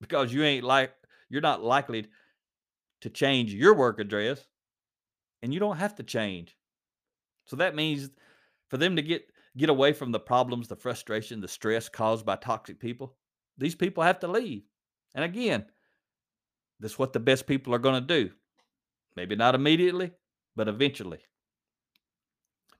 because 0.00 0.32
you 0.32 0.42
ain't 0.42 0.64
like 0.64 0.92
you're 1.30 1.40
not 1.40 1.62
likely 1.62 2.06
to 3.00 3.10
change 3.10 3.54
your 3.54 3.74
work 3.74 3.98
address 3.98 4.46
and 5.44 5.52
you 5.52 5.60
don't 5.60 5.76
have 5.76 5.94
to 5.96 6.02
change. 6.02 6.56
So 7.44 7.56
that 7.56 7.76
means 7.76 8.08
for 8.68 8.78
them 8.78 8.96
to 8.96 9.02
get 9.02 9.30
get 9.56 9.68
away 9.68 9.92
from 9.92 10.10
the 10.10 10.18
problems, 10.18 10.66
the 10.66 10.74
frustration, 10.74 11.42
the 11.42 11.46
stress 11.46 11.88
caused 11.88 12.24
by 12.24 12.34
toxic 12.36 12.80
people, 12.80 13.14
these 13.58 13.74
people 13.74 14.02
have 14.02 14.18
to 14.20 14.26
leave. 14.26 14.62
And 15.14 15.22
again, 15.22 15.66
that's 16.80 16.98
what 16.98 17.12
the 17.12 17.20
best 17.20 17.46
people 17.46 17.74
are 17.74 17.78
going 17.78 17.94
to 17.94 18.22
do. 18.22 18.30
Maybe 19.16 19.36
not 19.36 19.54
immediately, 19.54 20.12
but 20.56 20.66
eventually. 20.66 21.20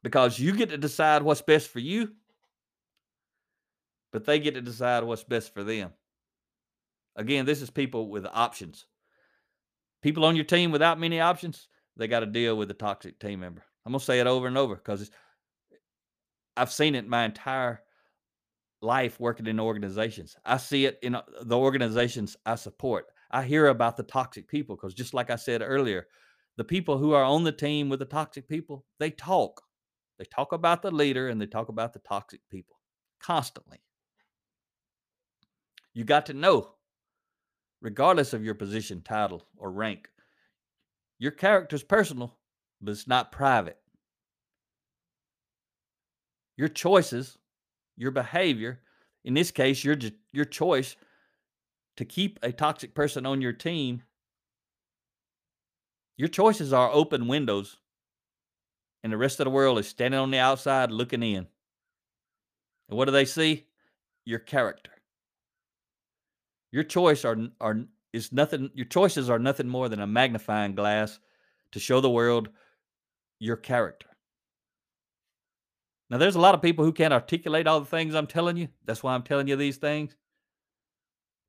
Because 0.02 0.38
you 0.38 0.56
get 0.56 0.70
to 0.70 0.78
decide 0.78 1.22
what's 1.22 1.42
best 1.42 1.68
for 1.68 1.80
you, 1.80 2.12
but 4.10 4.24
they 4.24 4.38
get 4.38 4.54
to 4.54 4.62
decide 4.62 5.04
what's 5.04 5.22
best 5.22 5.52
for 5.52 5.62
them. 5.62 5.92
Again, 7.14 7.44
this 7.44 7.60
is 7.60 7.70
people 7.70 8.08
with 8.08 8.26
options. 8.32 8.86
People 10.02 10.24
on 10.24 10.34
your 10.34 10.46
team 10.46 10.72
without 10.72 10.98
many 10.98 11.20
options, 11.20 11.68
they 11.96 12.08
got 12.08 12.20
to 12.20 12.26
deal 12.26 12.56
with 12.56 12.70
a 12.70 12.74
toxic 12.74 13.18
team 13.18 13.40
member. 13.40 13.62
I'm 13.86 13.92
to 13.92 14.00
say 14.00 14.20
it 14.20 14.26
over 14.26 14.46
and 14.46 14.58
over 14.58 14.76
because 14.76 15.10
I've 16.56 16.72
seen 16.72 16.94
it 16.94 17.06
my 17.06 17.24
entire 17.24 17.82
life 18.80 19.18
working 19.18 19.46
in 19.46 19.60
organizations. 19.60 20.36
I 20.44 20.56
see 20.58 20.86
it 20.86 20.98
in 21.02 21.14
uh, 21.14 21.22
the 21.42 21.58
organizations 21.58 22.36
I 22.46 22.54
support. 22.54 23.06
I 23.30 23.42
hear 23.42 23.68
about 23.68 23.96
the 23.96 24.02
toxic 24.02 24.48
people 24.48 24.76
because 24.76 24.94
just 24.94 25.14
like 25.14 25.30
I 25.30 25.36
said 25.36 25.62
earlier, 25.62 26.06
the 26.56 26.64
people 26.64 26.98
who 26.98 27.12
are 27.12 27.24
on 27.24 27.42
the 27.44 27.52
team 27.52 27.88
with 27.88 27.98
the 27.98 28.04
toxic 28.04 28.48
people, 28.48 28.84
they 28.98 29.10
talk. 29.10 29.62
They 30.18 30.24
talk 30.24 30.52
about 30.52 30.82
the 30.82 30.90
leader 30.90 31.28
and 31.28 31.40
they 31.40 31.46
talk 31.46 31.68
about 31.68 31.92
the 31.92 31.98
toxic 32.00 32.40
people 32.50 32.76
constantly. 33.20 33.82
You 35.92 36.04
got 36.04 36.26
to 36.26 36.34
know, 36.34 36.74
regardless 37.80 38.32
of 38.32 38.44
your 38.44 38.54
position, 38.54 39.02
title, 39.02 39.42
or 39.56 39.72
rank, 39.72 40.08
your 41.18 41.30
character 41.30 41.76
is 41.76 41.82
personal, 41.82 42.36
but 42.80 42.92
it's 42.92 43.06
not 43.06 43.32
private. 43.32 43.78
Your 46.56 46.68
choices, 46.68 47.38
your 47.96 48.10
behavior, 48.10 48.80
in 49.24 49.34
this 49.34 49.50
case, 49.50 49.82
your 49.84 49.96
your 50.32 50.44
choice 50.44 50.96
to 51.96 52.04
keep 52.04 52.38
a 52.42 52.52
toxic 52.52 52.94
person 52.94 53.24
on 53.26 53.40
your 53.40 53.52
team, 53.52 54.02
your 56.16 56.28
choices 56.28 56.72
are 56.72 56.92
open 56.92 57.26
windows, 57.26 57.78
and 59.02 59.12
the 59.12 59.16
rest 59.16 59.40
of 59.40 59.44
the 59.44 59.50
world 59.50 59.78
is 59.78 59.88
standing 59.88 60.20
on 60.20 60.30
the 60.30 60.38
outside 60.38 60.90
looking 60.90 61.22
in. 61.22 61.46
And 62.88 62.98
what 62.98 63.06
do 63.06 63.12
they 63.12 63.24
see? 63.24 63.66
Your 64.24 64.38
character. 64.38 64.90
Your 66.70 66.84
choice 66.84 67.24
are 67.24 67.36
are 67.60 67.84
is 68.14 68.32
nothing. 68.32 68.70
Your 68.74 68.86
choices 68.86 69.28
are 69.28 69.38
nothing 69.40 69.68
more 69.68 69.88
than 69.88 70.00
a 70.00 70.06
magnifying 70.06 70.74
glass 70.74 71.18
to 71.72 71.80
show 71.80 72.00
the 72.00 72.10
world 72.10 72.48
your 73.40 73.56
character. 73.56 74.06
Now, 76.08 76.18
there's 76.18 76.36
a 76.36 76.40
lot 76.40 76.54
of 76.54 76.62
people 76.62 76.84
who 76.84 76.92
can't 76.92 77.12
articulate 77.12 77.66
all 77.66 77.80
the 77.80 77.86
things 77.86 78.14
I'm 78.14 78.28
telling 78.28 78.56
you. 78.56 78.68
That's 78.84 79.02
why 79.02 79.14
I'm 79.14 79.24
telling 79.24 79.48
you 79.48 79.56
these 79.56 79.78
things. 79.78 80.14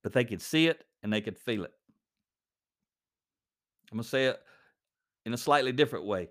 But 0.01 0.11
they 0.13 0.23
can 0.23 0.39
see 0.39 0.67
it 0.67 0.83
and 1.03 1.13
they 1.13 1.21
can 1.21 1.35
feel 1.35 1.65
it. 1.65 1.73
I'm 3.91 3.97
going 3.97 4.03
to 4.03 4.09
say 4.09 4.25
it 4.25 4.39
in 5.25 5.33
a 5.33 5.37
slightly 5.37 5.71
different 5.71 6.05
way. 6.05 6.29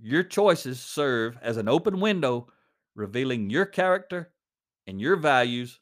Your 0.00 0.24
choices 0.24 0.80
serve 0.80 1.38
as 1.40 1.56
an 1.56 1.68
open 1.68 2.00
window 2.00 2.48
revealing 2.96 3.48
your 3.48 3.64
character 3.64 4.32
and 4.88 5.00
your 5.00 5.14
values, 5.14 5.78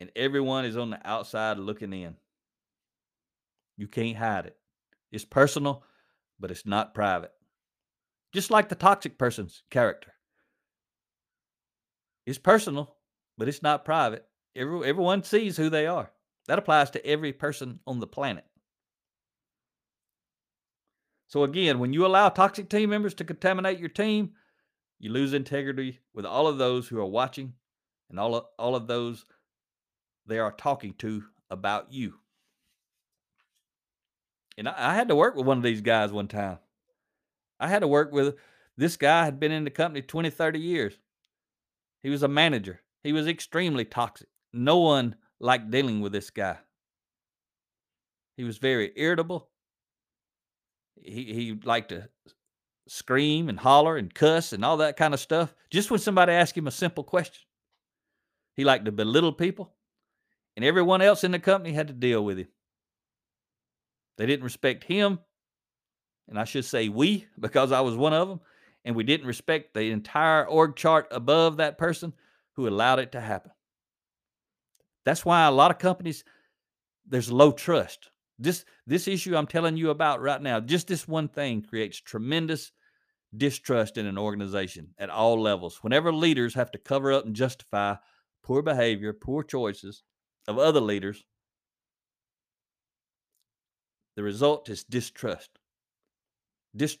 and 0.00 0.10
everyone 0.14 0.64
is 0.64 0.76
on 0.76 0.90
the 0.90 1.08
outside 1.08 1.58
looking 1.58 1.92
in. 1.92 2.14
You 3.80 3.88
can't 3.88 4.18
hide 4.18 4.44
it. 4.44 4.58
It's 5.10 5.24
personal, 5.24 5.82
but 6.38 6.50
it's 6.50 6.66
not 6.66 6.92
private. 6.92 7.32
Just 8.34 8.50
like 8.50 8.68
the 8.68 8.74
toxic 8.74 9.16
person's 9.16 9.62
character. 9.70 10.12
It's 12.26 12.36
personal, 12.36 12.94
but 13.38 13.48
it's 13.48 13.62
not 13.62 13.86
private. 13.86 14.26
Every, 14.54 14.86
everyone 14.86 15.22
sees 15.22 15.56
who 15.56 15.70
they 15.70 15.86
are. 15.86 16.12
That 16.46 16.58
applies 16.58 16.90
to 16.90 17.06
every 17.06 17.32
person 17.32 17.80
on 17.86 18.00
the 18.00 18.06
planet. 18.06 18.44
So 21.28 21.44
again, 21.44 21.78
when 21.78 21.94
you 21.94 22.04
allow 22.04 22.28
toxic 22.28 22.68
team 22.68 22.90
members 22.90 23.14
to 23.14 23.24
contaminate 23.24 23.78
your 23.78 23.88
team, 23.88 24.32
you 24.98 25.10
lose 25.10 25.32
integrity 25.32 26.00
with 26.12 26.26
all 26.26 26.46
of 26.46 26.58
those 26.58 26.86
who 26.86 26.98
are 26.98 27.06
watching 27.06 27.54
and 28.10 28.20
all 28.20 28.34
of, 28.34 28.44
all 28.58 28.76
of 28.76 28.88
those 28.88 29.24
they 30.26 30.38
are 30.38 30.52
talking 30.52 30.92
to 30.98 31.24
about 31.48 31.90
you. 31.90 32.16
And 34.60 34.68
I, 34.68 34.92
I 34.92 34.94
had 34.94 35.08
to 35.08 35.16
work 35.16 35.34
with 35.34 35.46
one 35.46 35.56
of 35.56 35.64
these 35.64 35.80
guys 35.80 36.12
one 36.12 36.28
time. 36.28 36.58
I 37.58 37.66
had 37.66 37.80
to 37.80 37.88
work 37.88 38.12
with 38.12 38.36
this 38.76 38.96
guy 38.96 39.24
had 39.24 39.40
been 39.40 39.50
in 39.50 39.64
the 39.64 39.70
company 39.70 40.02
20, 40.02 40.30
30 40.30 40.60
years. 40.60 40.98
He 42.04 42.10
was 42.10 42.22
a 42.22 42.28
manager. 42.28 42.80
He 43.02 43.12
was 43.12 43.26
extremely 43.26 43.84
toxic. 43.84 44.28
No 44.52 44.78
one 44.78 45.16
liked 45.40 45.72
dealing 45.72 46.00
with 46.00 46.12
this 46.12 46.30
guy. 46.30 46.58
He 48.36 48.44
was 48.44 48.58
very 48.58 48.92
irritable 48.94 49.50
he 51.02 51.32
he 51.32 51.58
liked 51.64 51.90
to 51.90 52.08
scream 52.88 53.48
and 53.48 53.60
holler 53.60 53.96
and 53.96 54.12
cuss 54.12 54.52
and 54.52 54.64
all 54.64 54.78
that 54.78 54.96
kind 54.96 55.14
of 55.14 55.20
stuff 55.20 55.54
just 55.70 55.90
when 55.90 56.00
somebody 56.00 56.32
asked 56.32 56.56
him 56.56 56.66
a 56.66 56.72
simple 56.72 57.04
question. 57.04 57.44
He 58.56 58.64
liked 58.64 58.84
to 58.86 58.92
belittle 58.92 59.32
people, 59.32 59.72
and 60.56 60.64
everyone 60.64 61.00
else 61.00 61.24
in 61.24 61.30
the 61.30 61.38
company 61.38 61.72
had 61.72 61.88
to 61.88 61.94
deal 61.94 62.24
with 62.24 62.38
him. 62.38 62.48
They 64.20 64.26
didn't 64.26 64.44
respect 64.44 64.84
him, 64.84 65.18
and 66.28 66.38
I 66.38 66.44
should 66.44 66.66
say 66.66 66.90
we, 66.90 67.26
because 67.40 67.72
I 67.72 67.80
was 67.80 67.96
one 67.96 68.12
of 68.12 68.28
them, 68.28 68.40
and 68.84 68.94
we 68.94 69.02
didn't 69.02 69.26
respect 69.26 69.72
the 69.72 69.90
entire 69.90 70.46
org 70.46 70.76
chart 70.76 71.08
above 71.10 71.56
that 71.56 71.78
person 71.78 72.12
who 72.52 72.68
allowed 72.68 72.98
it 72.98 73.12
to 73.12 73.20
happen. 73.20 73.50
That's 75.06 75.24
why 75.24 75.46
a 75.46 75.50
lot 75.50 75.70
of 75.70 75.78
companies 75.78 76.22
there's 77.06 77.32
low 77.32 77.50
trust. 77.50 78.10
This 78.38 78.66
this 78.86 79.08
issue 79.08 79.34
I'm 79.34 79.46
telling 79.46 79.78
you 79.78 79.88
about 79.88 80.20
right 80.20 80.42
now, 80.42 80.60
just 80.60 80.88
this 80.88 81.08
one 81.08 81.28
thing 81.28 81.62
creates 81.62 81.98
tremendous 81.98 82.72
distrust 83.34 83.96
in 83.96 84.04
an 84.04 84.18
organization 84.18 84.88
at 84.98 85.08
all 85.08 85.40
levels. 85.40 85.78
Whenever 85.82 86.12
leaders 86.12 86.52
have 86.52 86.70
to 86.72 86.78
cover 86.78 87.10
up 87.10 87.24
and 87.24 87.34
justify 87.34 87.94
poor 88.42 88.60
behavior, 88.60 89.14
poor 89.14 89.42
choices 89.42 90.02
of 90.46 90.58
other 90.58 90.80
leaders, 90.80 91.24
the 94.16 94.22
result 94.22 94.68
is 94.68 94.84
distrust. 94.84 95.50
Dis- 96.74 96.98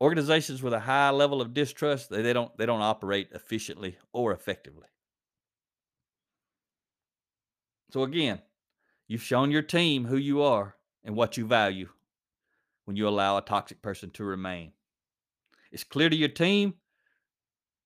organizations 0.00 0.62
with 0.62 0.72
a 0.72 0.80
high 0.80 1.10
level 1.10 1.40
of 1.40 1.54
distrust, 1.54 2.10
they, 2.10 2.22
they 2.22 2.32
don't 2.32 2.56
they 2.56 2.66
don't 2.66 2.82
operate 2.82 3.28
efficiently 3.32 3.98
or 4.12 4.32
effectively. 4.32 4.88
So 7.90 8.02
again, 8.02 8.40
You've 9.10 9.24
shown 9.24 9.50
your 9.50 9.62
team 9.62 10.04
who 10.04 10.16
you 10.16 10.40
are 10.42 10.76
and 11.02 11.16
what 11.16 11.36
you 11.36 11.44
value 11.44 11.88
when 12.84 12.96
you 12.96 13.08
allow 13.08 13.36
a 13.36 13.42
toxic 13.42 13.82
person 13.82 14.08
to 14.10 14.24
remain. 14.24 14.70
It's 15.72 15.82
clear 15.82 16.08
to 16.08 16.14
your 16.14 16.28
team 16.28 16.74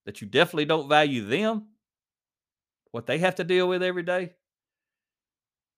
that 0.05 0.21
you 0.21 0.27
definitely 0.27 0.65
don't 0.65 0.87
value 0.87 1.25
them, 1.25 1.69
what 2.91 3.07
they 3.07 3.17
have 3.17 3.33
to 3.35 3.43
deal 3.43 3.67
with 3.67 3.81
every 3.81 4.03
day, 4.03 4.33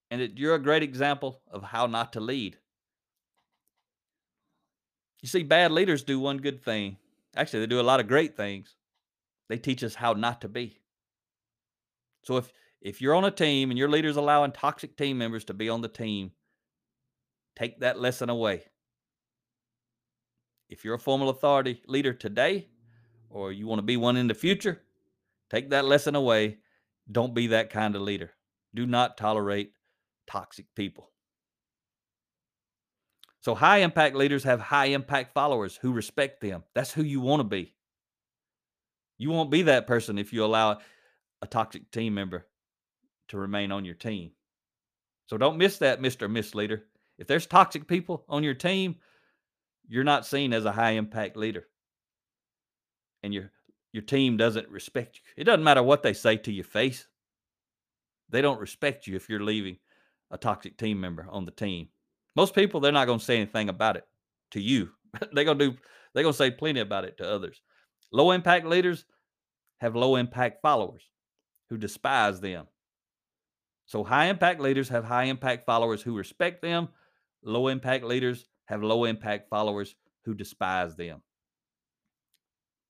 and 0.10 0.22
that 0.22 0.38
you're 0.38 0.56
a 0.56 0.60
great 0.60 0.84
example 0.84 1.42
of 1.52 1.64
how 1.64 1.86
not 1.86 2.14
to 2.14 2.20
lead. 2.20 2.58
You 5.22 5.28
see, 5.28 5.44
bad 5.44 5.72
leaders 5.72 6.04
do 6.04 6.20
one 6.20 6.38
good 6.38 6.64
thing. 6.64 6.98
Actually, 7.36 7.62
they 7.62 7.68
do 7.68 7.80
a 7.80 7.82
lot 7.82 8.00
of 8.00 8.08
great 8.08 8.38
things. 8.38 8.76
They 9.50 9.58
teach 9.58 9.84
us 9.84 9.96
how 9.96 10.14
not 10.14 10.42
to 10.42 10.48
be. 10.48 10.80
So 12.24 12.38
if 12.38 12.52
if 12.82 13.02
you're 13.02 13.16
on 13.16 13.26
a 13.26 13.32
team 13.32 13.72
and 13.72 13.78
your 13.78 13.90
leader's 13.90 14.18
allowing 14.18 14.52
toxic 14.52 14.96
team 14.98 15.18
members 15.18 15.46
to 15.46 15.54
be 15.54 15.68
on 15.68 15.82
the 15.82 15.88
team, 15.88 16.32
take 17.56 17.80
that 17.80 18.00
lesson 18.00 18.30
away. 18.30 18.66
If 20.70 20.86
you're 20.86 20.96
a 20.96 21.00
formal 21.00 21.30
authority 21.30 21.82
leader 21.88 22.14
today, 22.14 22.68
or 23.30 23.52
you 23.52 23.68
want 23.68 23.80
to 23.80 23.84
be 23.84 23.98
one 23.98 24.18
in 24.18 24.28
the 24.28 24.34
future, 24.34 24.82
take 25.50 25.70
that 25.72 25.86
lesson 25.86 26.16
away. 26.16 26.58
Don't 27.12 27.34
be 27.34 27.48
that 27.48 27.70
kind 27.70 27.96
of 27.96 28.02
leader. 28.02 28.32
Do 28.76 28.86
not 28.86 29.18
tolerate 29.18 29.72
toxic 30.28 30.66
people. 30.76 31.10
So, 33.42 33.56
high 33.56 33.78
impact 33.78 34.16
leaders 34.16 34.44
have 34.44 34.60
high 34.60 34.88
impact 34.88 35.34
followers 35.34 35.78
who 35.82 35.94
respect 35.94 36.42
them. 36.42 36.64
That's 36.76 36.92
who 36.92 37.04
you 37.04 37.22
want 37.22 37.40
to 37.40 37.46
be. 37.46 37.74
You 39.18 39.30
won't 39.30 39.52
be 39.52 39.64
that 39.64 39.88
person 39.88 40.18
if 40.18 40.34
you 40.34 40.44
allow 40.44 40.80
a 41.42 41.48
toxic 41.48 41.90
team 41.92 42.14
member 42.14 42.46
to 43.30 43.38
remain 43.38 43.72
on 43.72 43.86
your 43.86 43.96
team. 43.96 44.32
So, 45.28 45.38
don't 45.38 45.58
miss 45.58 45.78
that, 45.78 46.02
Mr. 46.02 46.24
or 46.24 46.28
Miss 46.28 46.56
Leader. 46.56 46.84
If 47.18 47.28
there's 47.28 47.46
toxic 47.46 47.88
people 47.88 48.26
on 48.28 48.44
your 48.44 48.54
team, 48.54 48.98
you're 49.88 50.04
not 50.04 50.26
seen 50.26 50.52
as 50.54 50.66
a 50.66 50.72
high 50.72 50.92
impact 50.92 51.38
leader. 51.38 51.68
And 53.24 53.34
your 53.34 53.52
your 53.94 54.04
team 54.04 54.38
doesn't 54.38 54.70
respect 54.70 55.16
you. 55.16 55.22
It 55.38 55.46
doesn't 55.46 55.64
matter 55.64 55.82
what 55.82 56.04
they 56.04 56.14
say 56.14 56.38
to 56.38 56.52
your 56.52 56.66
face. 56.66 57.08
They 58.30 58.42
don't 58.42 58.60
respect 58.60 59.08
you 59.08 59.16
if 59.16 59.30
you're 59.30 59.44
leaving 59.44 59.78
a 60.32 60.38
toxic 60.38 60.78
team 60.78 61.00
member 61.00 61.28
on 61.30 61.46
the 61.46 61.52
team. 61.52 61.90
Most 62.36 62.54
people 62.54 62.80
they're 62.80 62.92
not 62.92 63.06
going 63.06 63.20
to 63.20 63.26
say 63.26 63.38
anything 63.38 63.70
about 63.70 63.98
it 63.98 64.04
to 64.52 64.62
you. 64.62 64.90
they're 65.32 65.46
going 65.46 65.60
to 65.60 65.72
do 65.72 65.78
they're 66.14 66.24
going 66.24 66.34
to 66.34 66.38
say 66.38 66.52
plenty 66.52 66.80
about 66.80 67.06
it 67.06 67.18
to 67.18 67.30
others. 67.30 67.62
Low 68.12 68.32
impact 68.32 68.66
leaders 68.66 69.06
have 69.80 69.96
low 69.96 70.16
impact 70.16 70.62
followers 70.62 71.04
who 71.70 71.78
despise 71.78 72.40
them. 72.40 72.66
So 73.86 74.04
high 74.04 74.26
impact 74.26 74.60
leaders 74.60 74.90
have 74.90 75.06
high 75.06 75.26
impact 75.26 75.66
followers 75.66 76.02
who 76.02 76.16
respect 76.18 76.62
them. 76.62 76.90
Low 77.44 77.68
impact 77.68 78.04
leaders 78.04 78.46
have 78.66 78.84
low 78.84 79.06
impact 79.06 79.50
followers 79.50 79.96
who 80.26 80.34
despise 80.34 80.96
them. 80.96 81.22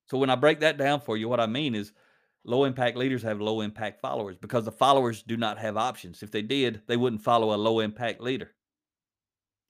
So 0.08 0.18
when 0.18 0.30
I 0.30 0.36
break 0.36 0.62
that 0.62 0.78
down 0.78 1.02
for 1.02 1.18
you, 1.18 1.28
what 1.28 1.40
I 1.40 1.46
mean 1.46 1.76
is 1.76 1.92
low 2.48 2.64
impact 2.64 2.98
leaders 2.98 3.22
have 3.22 3.42
low 3.42 3.62
impact 3.62 4.00
followers 4.00 4.38
because 4.38 4.64
the 4.64 4.72
followers 4.72 5.22
do 5.22 5.36
not 5.36 5.60
have 5.60 5.76
options. 5.78 6.24
If 6.24 6.32
they 6.32 6.42
did, 6.42 6.82
they 6.88 6.98
wouldn't 6.98 7.22
follow 7.22 7.54
a 7.54 7.58
low 7.58 7.82
impact 7.82 8.22
leader. 8.22 8.52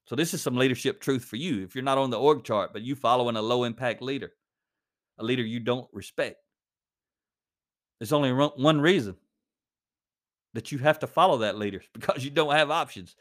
So 0.06 0.16
this 0.16 0.34
is 0.34 0.42
some 0.42 0.56
leadership 0.56 1.02
truth 1.02 1.26
for 1.26 1.36
you. 1.36 1.64
If 1.64 1.76
you're 1.76 1.84
not 1.84 1.98
on 1.98 2.12
the 2.12 2.20
org 2.20 2.44
chart, 2.44 2.72
but 2.72 2.84
you 2.84 2.96
following 2.96 3.36
a 3.36 3.42
low 3.42 3.64
impact 3.66 4.02
leader, 4.02 4.32
a 5.18 5.24
leader 5.24 5.42
you 5.42 5.60
don't 5.60 5.90
respect, 5.92 6.38
there's 8.00 8.14
only 8.14 8.32
one 8.32 8.80
reason 8.80 9.16
that 10.54 10.72
you 10.72 10.78
have 10.78 11.00
to 11.00 11.08
follow 11.08 11.40
that 11.40 11.58
leader 11.58 11.82
because 11.94 12.24
you 12.24 12.30
don't 12.30 12.54
have 12.54 12.70
options. 12.70 13.16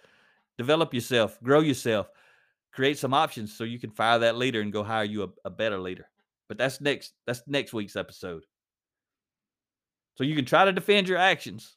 Develop 0.59 0.92
yourself, 0.92 1.38
grow 1.42 1.61
yourself, 1.61 2.11
create 2.73 2.99
some 2.99 3.14
options 3.14 3.57
so 3.57 3.64
you 3.64 3.79
can 3.79 3.90
fire 3.90 4.19
that 4.19 4.37
leader 4.37 4.61
and 4.61 4.73
go 4.73 4.83
hire 4.83 5.05
you 5.05 5.23
a, 5.23 5.29
a 5.47 5.51
better 5.51 5.79
leader. 5.79 6.07
But 6.47 6.59
that's 6.59 6.81
next 6.81 7.14
that's 7.27 7.42
next 7.47 7.73
week's 7.73 7.97
episode. 7.97 8.45
So 10.16 10.24
you 10.24 10.35
can 10.35 10.44
try 10.44 10.64
to 10.64 10.72
defend 10.72 11.09
your 11.09 11.18
actions 11.18 11.76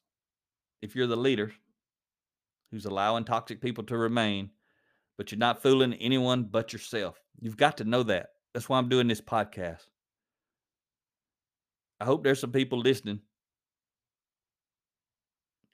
if 0.82 0.96
you're 0.96 1.08
the 1.08 1.18
leader 1.18 1.52
who's 2.72 2.86
allowing 2.86 3.26
toxic 3.26 3.62
people 3.62 3.84
to 3.86 3.98
remain, 3.98 4.50
but 5.18 5.32
you're 5.32 5.40
not 5.40 5.62
fooling 5.62 5.94
anyone 5.96 6.44
but 6.44 6.72
yourself. 6.72 7.20
You've 7.42 7.58
got 7.58 7.78
to 7.78 7.84
know 7.84 8.04
that. 8.04 8.30
That's 8.54 8.70
why 8.70 8.78
I'm 8.78 8.90
doing 8.90 9.08
this 9.08 9.22
podcast. 9.22 9.84
I 12.00 12.06
hope 12.06 12.24
there's 12.24 12.40
some 12.40 12.52
people 12.52 12.80
listening 12.80 13.20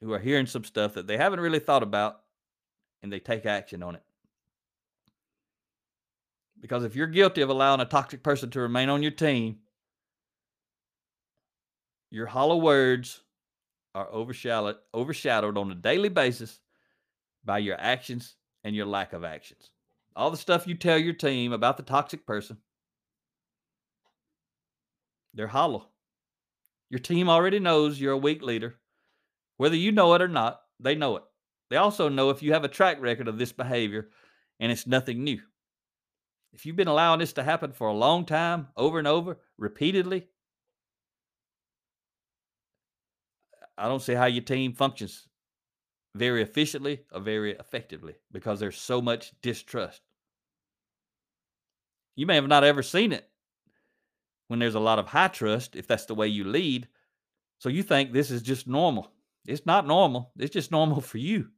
who 0.00 0.12
are 0.12 0.18
hearing 0.18 0.46
some 0.46 0.64
stuff 0.64 0.94
that 0.94 1.06
they 1.06 1.16
haven't 1.16 1.40
really 1.40 1.60
thought 1.60 1.82
about 1.82 2.20
and 3.02 3.12
they 3.12 3.20
take 3.20 3.46
action 3.46 3.82
on 3.82 3.94
it. 3.94 4.02
Because 6.60 6.84
if 6.84 6.96
you're 6.96 7.06
guilty 7.06 7.42
of 7.42 7.48
allowing 7.48 7.80
a 7.80 7.84
toxic 7.84 8.22
person 8.22 8.50
to 8.50 8.60
remain 8.60 8.88
on 8.88 9.02
your 9.02 9.12
team, 9.12 9.58
your 12.16 12.24
hollow 12.26 12.56
words 12.56 13.20
are 13.94 14.08
overshadowed, 14.08 14.76
overshadowed 14.94 15.58
on 15.58 15.70
a 15.70 15.74
daily 15.74 16.08
basis 16.08 16.60
by 17.44 17.58
your 17.58 17.78
actions 17.78 18.36
and 18.64 18.74
your 18.74 18.86
lack 18.86 19.12
of 19.12 19.22
actions. 19.22 19.70
All 20.16 20.30
the 20.30 20.38
stuff 20.38 20.66
you 20.66 20.76
tell 20.76 20.96
your 20.96 21.12
team 21.12 21.52
about 21.52 21.76
the 21.76 21.82
toxic 21.82 22.26
person, 22.26 22.56
they're 25.34 25.46
hollow. 25.46 25.90
Your 26.88 27.00
team 27.00 27.28
already 27.28 27.58
knows 27.58 28.00
you're 28.00 28.12
a 28.12 28.16
weak 28.16 28.40
leader. 28.40 28.76
Whether 29.58 29.76
you 29.76 29.92
know 29.92 30.14
it 30.14 30.22
or 30.22 30.28
not, 30.28 30.62
they 30.80 30.94
know 30.94 31.16
it. 31.16 31.24
They 31.68 31.76
also 31.76 32.08
know 32.08 32.30
if 32.30 32.42
you 32.42 32.54
have 32.54 32.64
a 32.64 32.68
track 32.68 32.96
record 32.98 33.28
of 33.28 33.36
this 33.36 33.52
behavior 33.52 34.08
and 34.58 34.72
it's 34.72 34.86
nothing 34.86 35.22
new. 35.22 35.40
If 36.54 36.64
you've 36.64 36.76
been 36.76 36.88
allowing 36.88 37.20
this 37.20 37.34
to 37.34 37.42
happen 37.42 37.72
for 37.72 37.88
a 37.88 37.94
long 37.94 38.24
time, 38.24 38.68
over 38.74 38.98
and 38.98 39.06
over, 39.06 39.38
repeatedly, 39.58 40.28
I 43.78 43.88
don't 43.88 44.02
see 44.02 44.14
how 44.14 44.26
your 44.26 44.42
team 44.42 44.72
functions 44.72 45.26
very 46.14 46.42
efficiently 46.42 47.00
or 47.12 47.20
very 47.20 47.52
effectively 47.52 48.14
because 48.32 48.58
there's 48.58 48.78
so 48.78 49.02
much 49.02 49.32
distrust. 49.42 50.02
You 52.14 52.26
may 52.26 52.36
have 52.36 52.48
not 52.48 52.64
ever 52.64 52.82
seen 52.82 53.12
it 53.12 53.28
when 54.48 54.58
there's 54.58 54.74
a 54.74 54.80
lot 54.80 54.98
of 54.98 55.06
high 55.06 55.28
trust, 55.28 55.76
if 55.76 55.86
that's 55.86 56.06
the 56.06 56.14
way 56.14 56.28
you 56.28 56.44
lead. 56.44 56.88
So 57.58 57.68
you 57.68 57.82
think 57.82 58.12
this 58.12 58.30
is 58.30 58.42
just 58.42 58.66
normal. 58.66 59.12
It's 59.46 59.66
not 59.66 59.86
normal, 59.86 60.32
it's 60.38 60.52
just 60.52 60.72
normal 60.72 61.00
for 61.02 61.18
you. 61.18 61.48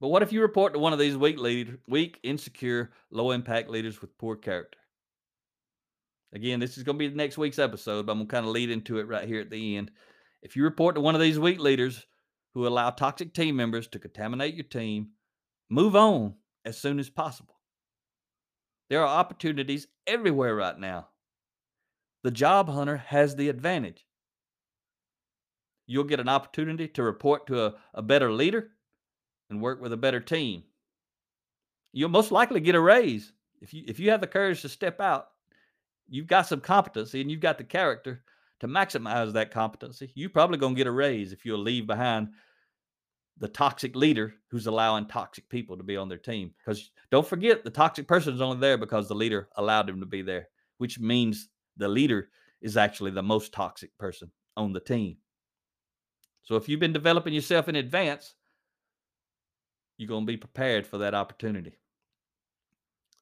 But 0.00 0.08
what 0.08 0.22
if 0.22 0.32
you 0.32 0.40
report 0.40 0.72
to 0.72 0.80
one 0.80 0.92
of 0.92 0.98
these 0.98 1.16
weak 1.16 1.38
leader, 1.38 1.78
weak, 1.86 2.18
insecure, 2.24 2.90
low 3.10 3.30
impact 3.30 3.70
leaders 3.70 4.00
with 4.00 4.18
poor 4.18 4.34
character? 4.34 4.78
Again, 6.34 6.60
this 6.60 6.78
is 6.78 6.82
going 6.82 6.96
to 6.96 6.98
be 6.98 7.08
the 7.08 7.16
next 7.16 7.36
week's 7.36 7.58
episode, 7.58 8.06
but 8.06 8.12
I'm 8.12 8.18
going 8.18 8.28
to 8.28 8.32
kind 8.32 8.46
of 8.46 8.52
lead 8.52 8.70
into 8.70 8.98
it 8.98 9.08
right 9.08 9.28
here 9.28 9.40
at 9.40 9.50
the 9.50 9.76
end. 9.76 9.90
If 10.42 10.56
you 10.56 10.64
report 10.64 10.94
to 10.94 11.00
one 11.00 11.14
of 11.14 11.20
these 11.20 11.38
weak 11.38 11.60
leaders 11.60 12.06
who 12.54 12.66
allow 12.66 12.90
toxic 12.90 13.34
team 13.34 13.56
members 13.56 13.86
to 13.88 13.98
contaminate 13.98 14.54
your 14.54 14.64
team, 14.64 15.10
move 15.68 15.94
on 15.94 16.34
as 16.64 16.78
soon 16.78 16.98
as 16.98 17.10
possible. 17.10 17.56
There 18.88 19.00
are 19.02 19.18
opportunities 19.18 19.86
everywhere 20.06 20.54
right 20.54 20.78
now. 20.78 21.08
The 22.24 22.30
job 22.30 22.68
hunter 22.68 22.98
has 22.98 23.36
the 23.36 23.48
advantage. 23.48 24.06
You'll 25.86 26.04
get 26.04 26.20
an 26.20 26.28
opportunity 26.28 26.88
to 26.88 27.02
report 27.02 27.46
to 27.48 27.64
a, 27.64 27.74
a 27.94 28.02
better 28.02 28.32
leader 28.32 28.70
and 29.50 29.60
work 29.60 29.80
with 29.82 29.92
a 29.92 29.96
better 29.96 30.20
team. 30.20 30.62
You'll 31.92 32.08
most 32.08 32.32
likely 32.32 32.60
get 32.60 32.74
a 32.74 32.80
raise. 32.80 33.32
If 33.60 33.74
you 33.74 33.84
if 33.86 34.00
you 34.00 34.10
have 34.10 34.20
the 34.20 34.26
courage 34.26 34.62
to 34.62 34.68
step 34.68 35.00
out, 35.00 35.28
you've 36.12 36.26
got 36.26 36.46
some 36.46 36.60
competency 36.60 37.22
and 37.22 37.30
you've 37.30 37.40
got 37.40 37.56
the 37.56 37.64
character 37.64 38.22
to 38.60 38.68
maximize 38.68 39.32
that 39.32 39.50
competency. 39.50 40.12
You're 40.14 40.28
probably 40.28 40.58
going 40.58 40.74
to 40.74 40.78
get 40.78 40.86
a 40.86 40.92
raise 40.92 41.32
if 41.32 41.44
you'll 41.44 41.58
leave 41.58 41.86
behind 41.86 42.28
the 43.38 43.48
toxic 43.48 43.96
leader 43.96 44.34
who's 44.50 44.66
allowing 44.66 45.06
toxic 45.06 45.48
people 45.48 45.76
to 45.76 45.82
be 45.82 45.96
on 45.96 46.10
their 46.10 46.18
team. 46.18 46.52
Because 46.58 46.90
don't 47.10 47.26
forget, 47.26 47.64
the 47.64 47.70
toxic 47.70 48.06
person 48.06 48.34
is 48.34 48.42
only 48.42 48.58
there 48.58 48.76
because 48.76 49.08
the 49.08 49.14
leader 49.14 49.48
allowed 49.56 49.88
him 49.88 50.00
to 50.00 50.06
be 50.06 50.20
there, 50.20 50.48
which 50.76 51.00
means 51.00 51.48
the 51.78 51.88
leader 51.88 52.28
is 52.60 52.76
actually 52.76 53.10
the 53.10 53.22
most 53.22 53.52
toxic 53.52 53.96
person 53.98 54.30
on 54.56 54.74
the 54.74 54.80
team. 54.80 55.16
So 56.42 56.56
if 56.56 56.68
you've 56.68 56.78
been 56.78 56.92
developing 56.92 57.32
yourself 57.32 57.70
in 57.70 57.76
advance, 57.76 58.34
you're 59.96 60.08
going 60.08 60.26
to 60.26 60.32
be 60.32 60.36
prepared 60.36 60.86
for 60.86 60.98
that 60.98 61.14
opportunity. 61.14 61.78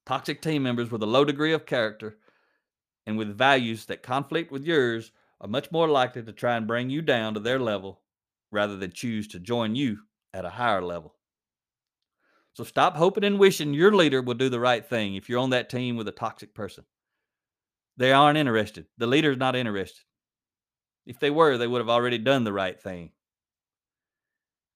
Toxic 0.07 0.43
team 0.43 0.65
members 0.65 0.91
with 0.91 1.05
a 1.05 1.07
low 1.07 1.25
degree 1.25 1.53
of 1.53 1.67
character 1.67 2.19
and 3.07 3.17
with 3.17 3.37
values 3.37 3.87
that 3.87 4.03
conflict 4.03 4.53
with 4.53 4.65
yours 4.65 5.13
are 5.41 5.49
much 5.49 5.71
more 5.73 5.89
likely 5.89 6.23
to 6.23 6.33
try 6.33 6.57
and 6.57 6.67
bring 6.67 6.91
you 6.91 7.03
down 7.03 7.35
to 7.35 7.41
their 7.41 7.59
level 7.59 8.03
rather 8.53 8.77
than 8.77 8.93
choose 8.93 9.29
to 9.29 9.39
join 9.41 9.75
you 9.75 9.99
at 10.35 10.45
a 10.45 10.51
higher 10.51 10.83
level. 10.83 11.15
So 12.53 12.65
stop 12.65 12.97
hoping 12.97 13.25
and 13.25 13.39
wishing 13.39 13.73
your 13.73 13.95
leader 13.95 14.21
will 14.23 14.35
do 14.35 14.49
the 14.49 14.61
right 14.61 14.85
thing 14.85 15.15
if 15.15 15.29
you're 15.29 15.39
on 15.39 15.51
that 15.51 15.71
team 15.71 15.97
with 15.97 16.09
a 16.09 16.13
toxic 16.13 16.55
person. 16.55 16.85
They 17.97 18.13
aren't 18.13 18.39
interested. 18.39 18.87
The 18.99 19.07
leader's 19.07 19.37
not 19.37 19.57
interested. 19.57 20.03
If 21.07 21.21
they 21.21 21.31
were, 21.31 21.57
they 21.57 21.67
would 21.67 21.81
have 21.81 21.89
already 21.89 22.19
done 22.19 22.45
the 22.45 22.53
right 22.53 22.81
thing. 22.81 23.13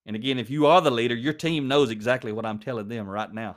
And 0.06 0.16
again, 0.16 0.38
if 0.38 0.50
you 0.50 0.66
are 0.66 0.80
the 0.80 0.90
leader, 0.90 1.14
your 1.14 1.32
team 1.32 1.68
knows 1.68 1.90
exactly 1.90 2.32
what 2.32 2.44
I'm 2.44 2.58
telling 2.58 2.88
them 2.88 3.08
right 3.08 3.32
now. 3.32 3.56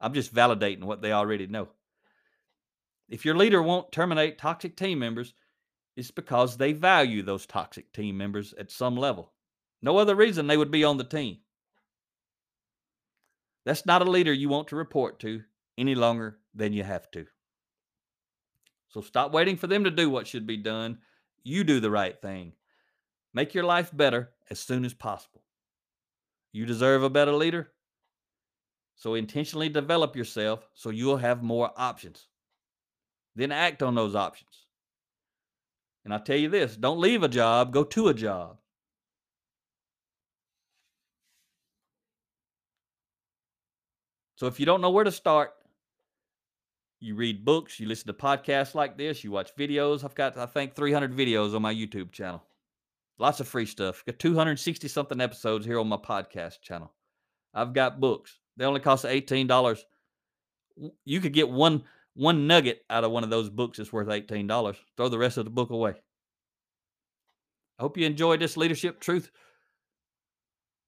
I'm 0.00 0.14
just 0.14 0.34
validating 0.34 0.84
what 0.84 1.02
they 1.02 1.12
already 1.12 1.46
know. 1.46 1.68
If 3.08 3.24
your 3.24 3.36
leader 3.36 3.62
won't 3.62 3.92
terminate 3.92 4.38
toxic 4.38 4.76
team 4.76 4.98
members, 4.98 5.34
it's 5.96 6.10
because 6.10 6.56
they 6.56 6.72
value 6.72 7.22
those 7.22 7.46
toxic 7.46 7.92
team 7.92 8.16
members 8.16 8.54
at 8.58 8.70
some 8.70 8.96
level. 8.96 9.32
No 9.82 9.96
other 9.96 10.14
reason 10.14 10.46
they 10.46 10.56
would 10.56 10.70
be 10.70 10.84
on 10.84 10.96
the 10.96 11.04
team. 11.04 11.38
That's 13.64 13.86
not 13.86 14.02
a 14.02 14.10
leader 14.10 14.32
you 14.32 14.48
want 14.48 14.68
to 14.68 14.76
report 14.76 15.20
to 15.20 15.42
any 15.76 15.94
longer 15.94 16.38
than 16.54 16.72
you 16.72 16.82
have 16.84 17.10
to. 17.12 17.26
So 18.88 19.00
stop 19.00 19.32
waiting 19.32 19.56
for 19.56 19.66
them 19.66 19.84
to 19.84 19.90
do 19.90 20.08
what 20.08 20.26
should 20.26 20.46
be 20.46 20.56
done. 20.56 20.98
You 21.44 21.64
do 21.64 21.80
the 21.80 21.90
right 21.90 22.20
thing. 22.20 22.52
Make 23.34 23.54
your 23.54 23.64
life 23.64 23.90
better 23.94 24.30
as 24.50 24.58
soon 24.58 24.84
as 24.84 24.94
possible. 24.94 25.42
You 26.52 26.64
deserve 26.64 27.02
a 27.02 27.10
better 27.10 27.32
leader. 27.32 27.70
So 28.96 29.14
intentionally 29.14 29.68
develop 29.68 30.16
yourself 30.16 30.66
so 30.74 30.90
you'll 30.90 31.18
have 31.18 31.42
more 31.42 31.70
options. 31.76 32.26
Then 33.38 33.52
act 33.52 33.84
on 33.84 33.94
those 33.94 34.16
options. 34.16 34.66
And 36.04 36.12
I 36.12 36.18
tell 36.18 36.36
you 36.36 36.48
this 36.48 36.76
don't 36.76 36.98
leave 36.98 37.22
a 37.22 37.28
job, 37.28 37.72
go 37.72 37.84
to 37.84 38.08
a 38.08 38.14
job. 38.14 38.58
So 44.34 44.46
if 44.46 44.58
you 44.58 44.66
don't 44.66 44.80
know 44.80 44.90
where 44.90 45.04
to 45.04 45.12
start, 45.12 45.52
you 46.98 47.14
read 47.14 47.44
books, 47.44 47.78
you 47.78 47.86
listen 47.86 48.08
to 48.08 48.12
podcasts 48.12 48.74
like 48.74 48.98
this, 48.98 49.22
you 49.22 49.30
watch 49.30 49.54
videos. 49.56 50.02
I've 50.02 50.16
got, 50.16 50.36
I 50.36 50.46
think, 50.46 50.74
300 50.74 51.16
videos 51.16 51.54
on 51.54 51.62
my 51.62 51.72
YouTube 51.72 52.10
channel. 52.10 52.42
Lots 53.18 53.38
of 53.38 53.46
free 53.46 53.66
stuff. 53.66 54.04
Got 54.04 54.18
260 54.18 54.88
something 54.88 55.20
episodes 55.20 55.64
here 55.64 55.78
on 55.78 55.88
my 55.88 55.96
podcast 55.96 56.60
channel. 56.60 56.92
I've 57.54 57.72
got 57.72 58.00
books. 58.00 58.36
They 58.56 58.64
only 58.64 58.80
cost 58.80 59.04
$18. 59.04 59.80
You 61.04 61.20
could 61.20 61.32
get 61.32 61.48
one 61.48 61.84
one 62.18 62.48
nugget 62.48 62.84
out 62.90 63.04
of 63.04 63.12
one 63.12 63.22
of 63.22 63.30
those 63.30 63.48
books 63.48 63.78
is 63.78 63.92
worth 63.92 64.08
$18. 64.08 64.76
Throw 64.96 65.08
the 65.08 65.18
rest 65.18 65.38
of 65.38 65.44
the 65.44 65.52
book 65.52 65.70
away. 65.70 65.94
I 67.78 67.82
hope 67.82 67.96
you 67.96 68.06
enjoyed 68.06 68.40
this 68.40 68.56
leadership 68.56 68.98
truth 68.98 69.30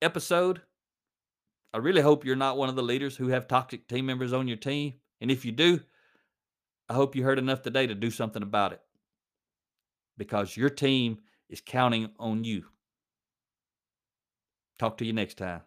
episode. 0.02 0.60
I 1.72 1.78
really 1.78 2.02
hope 2.02 2.24
you're 2.24 2.34
not 2.34 2.56
one 2.56 2.68
of 2.68 2.74
the 2.74 2.82
leaders 2.82 3.16
who 3.16 3.28
have 3.28 3.46
toxic 3.46 3.86
team 3.86 4.06
members 4.06 4.32
on 4.32 4.48
your 4.48 4.56
team. 4.56 4.94
And 5.20 5.30
if 5.30 5.44
you 5.44 5.52
do, 5.52 5.78
I 6.88 6.94
hope 6.94 7.14
you 7.14 7.22
heard 7.22 7.38
enough 7.38 7.62
today 7.62 7.86
to 7.86 7.94
do 7.94 8.10
something 8.10 8.42
about 8.42 8.72
it 8.72 8.80
because 10.18 10.56
your 10.56 10.68
team 10.68 11.18
is 11.48 11.62
counting 11.64 12.10
on 12.18 12.42
you. 12.42 12.64
Talk 14.80 14.98
to 14.98 15.04
you 15.04 15.12
next 15.12 15.38
time. 15.38 15.60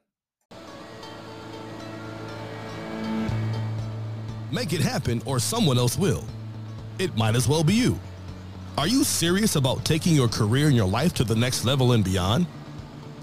Make 4.54 4.72
it 4.72 4.82
happen 4.82 5.20
or 5.26 5.39
someone 5.39 5.80
else 5.80 5.98
will. 5.98 6.24
It 7.00 7.18
might 7.18 7.36
as 7.36 7.48
well 7.48 7.63
be 7.63 7.74
you. 7.74 8.00
Are 8.78 8.88
you 8.88 9.04
serious 9.04 9.56
about 9.56 9.84
taking 9.84 10.13
your 10.13 10.28
career 10.28 10.68
and 10.68 10.76
your 10.76 10.88
life 10.88 11.12
to 11.16 11.24
the 11.24 11.36
next 11.36 11.66
level 11.66 11.94
and 11.94 12.04
beyond? 12.04 12.46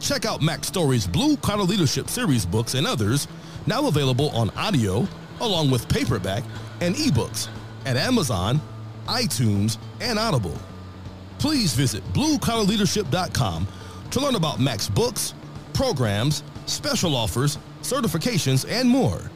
Check 0.01 0.25
out 0.25 0.43
Mack 0.43 0.65
Story's 0.65 1.07
Blue 1.07 1.37
Collar 1.37 1.63
Leadership 1.63 2.09
Series 2.09 2.45
books 2.45 2.75
and 2.75 2.85
others, 2.85 3.29
now 3.65 3.87
available 3.87 4.31
on 4.31 4.51
audio, 4.57 5.07
along 5.41 5.71
with 5.71 5.89
paperback 5.89 6.43
and 6.81 6.97
ebooks 6.97 7.47
at 7.87 7.97
Amazon, 7.97 8.61
iTunes, 9.07 9.79
and 10.01 10.19
Audible. 10.19 10.59
Please 11.39 11.75
visit 11.75 12.03
bluecollarleadership.com 12.13 13.69
to 14.11 14.21
learn 14.21 14.35
about 14.35 14.59
Mack's 14.59 14.89
books, 14.89 15.35
programs, 15.75 16.43
special 16.67 17.15
offers, 17.15 17.57
certifications, 17.83 18.69
and 18.69 18.89
more. 18.89 19.31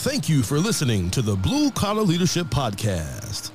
Thank 0.00 0.30
you 0.30 0.42
for 0.42 0.58
listening 0.58 1.10
to 1.10 1.20
the 1.20 1.36
Blue 1.36 1.70
Collar 1.72 2.00
Leadership 2.00 2.46
Podcast. 2.46 3.49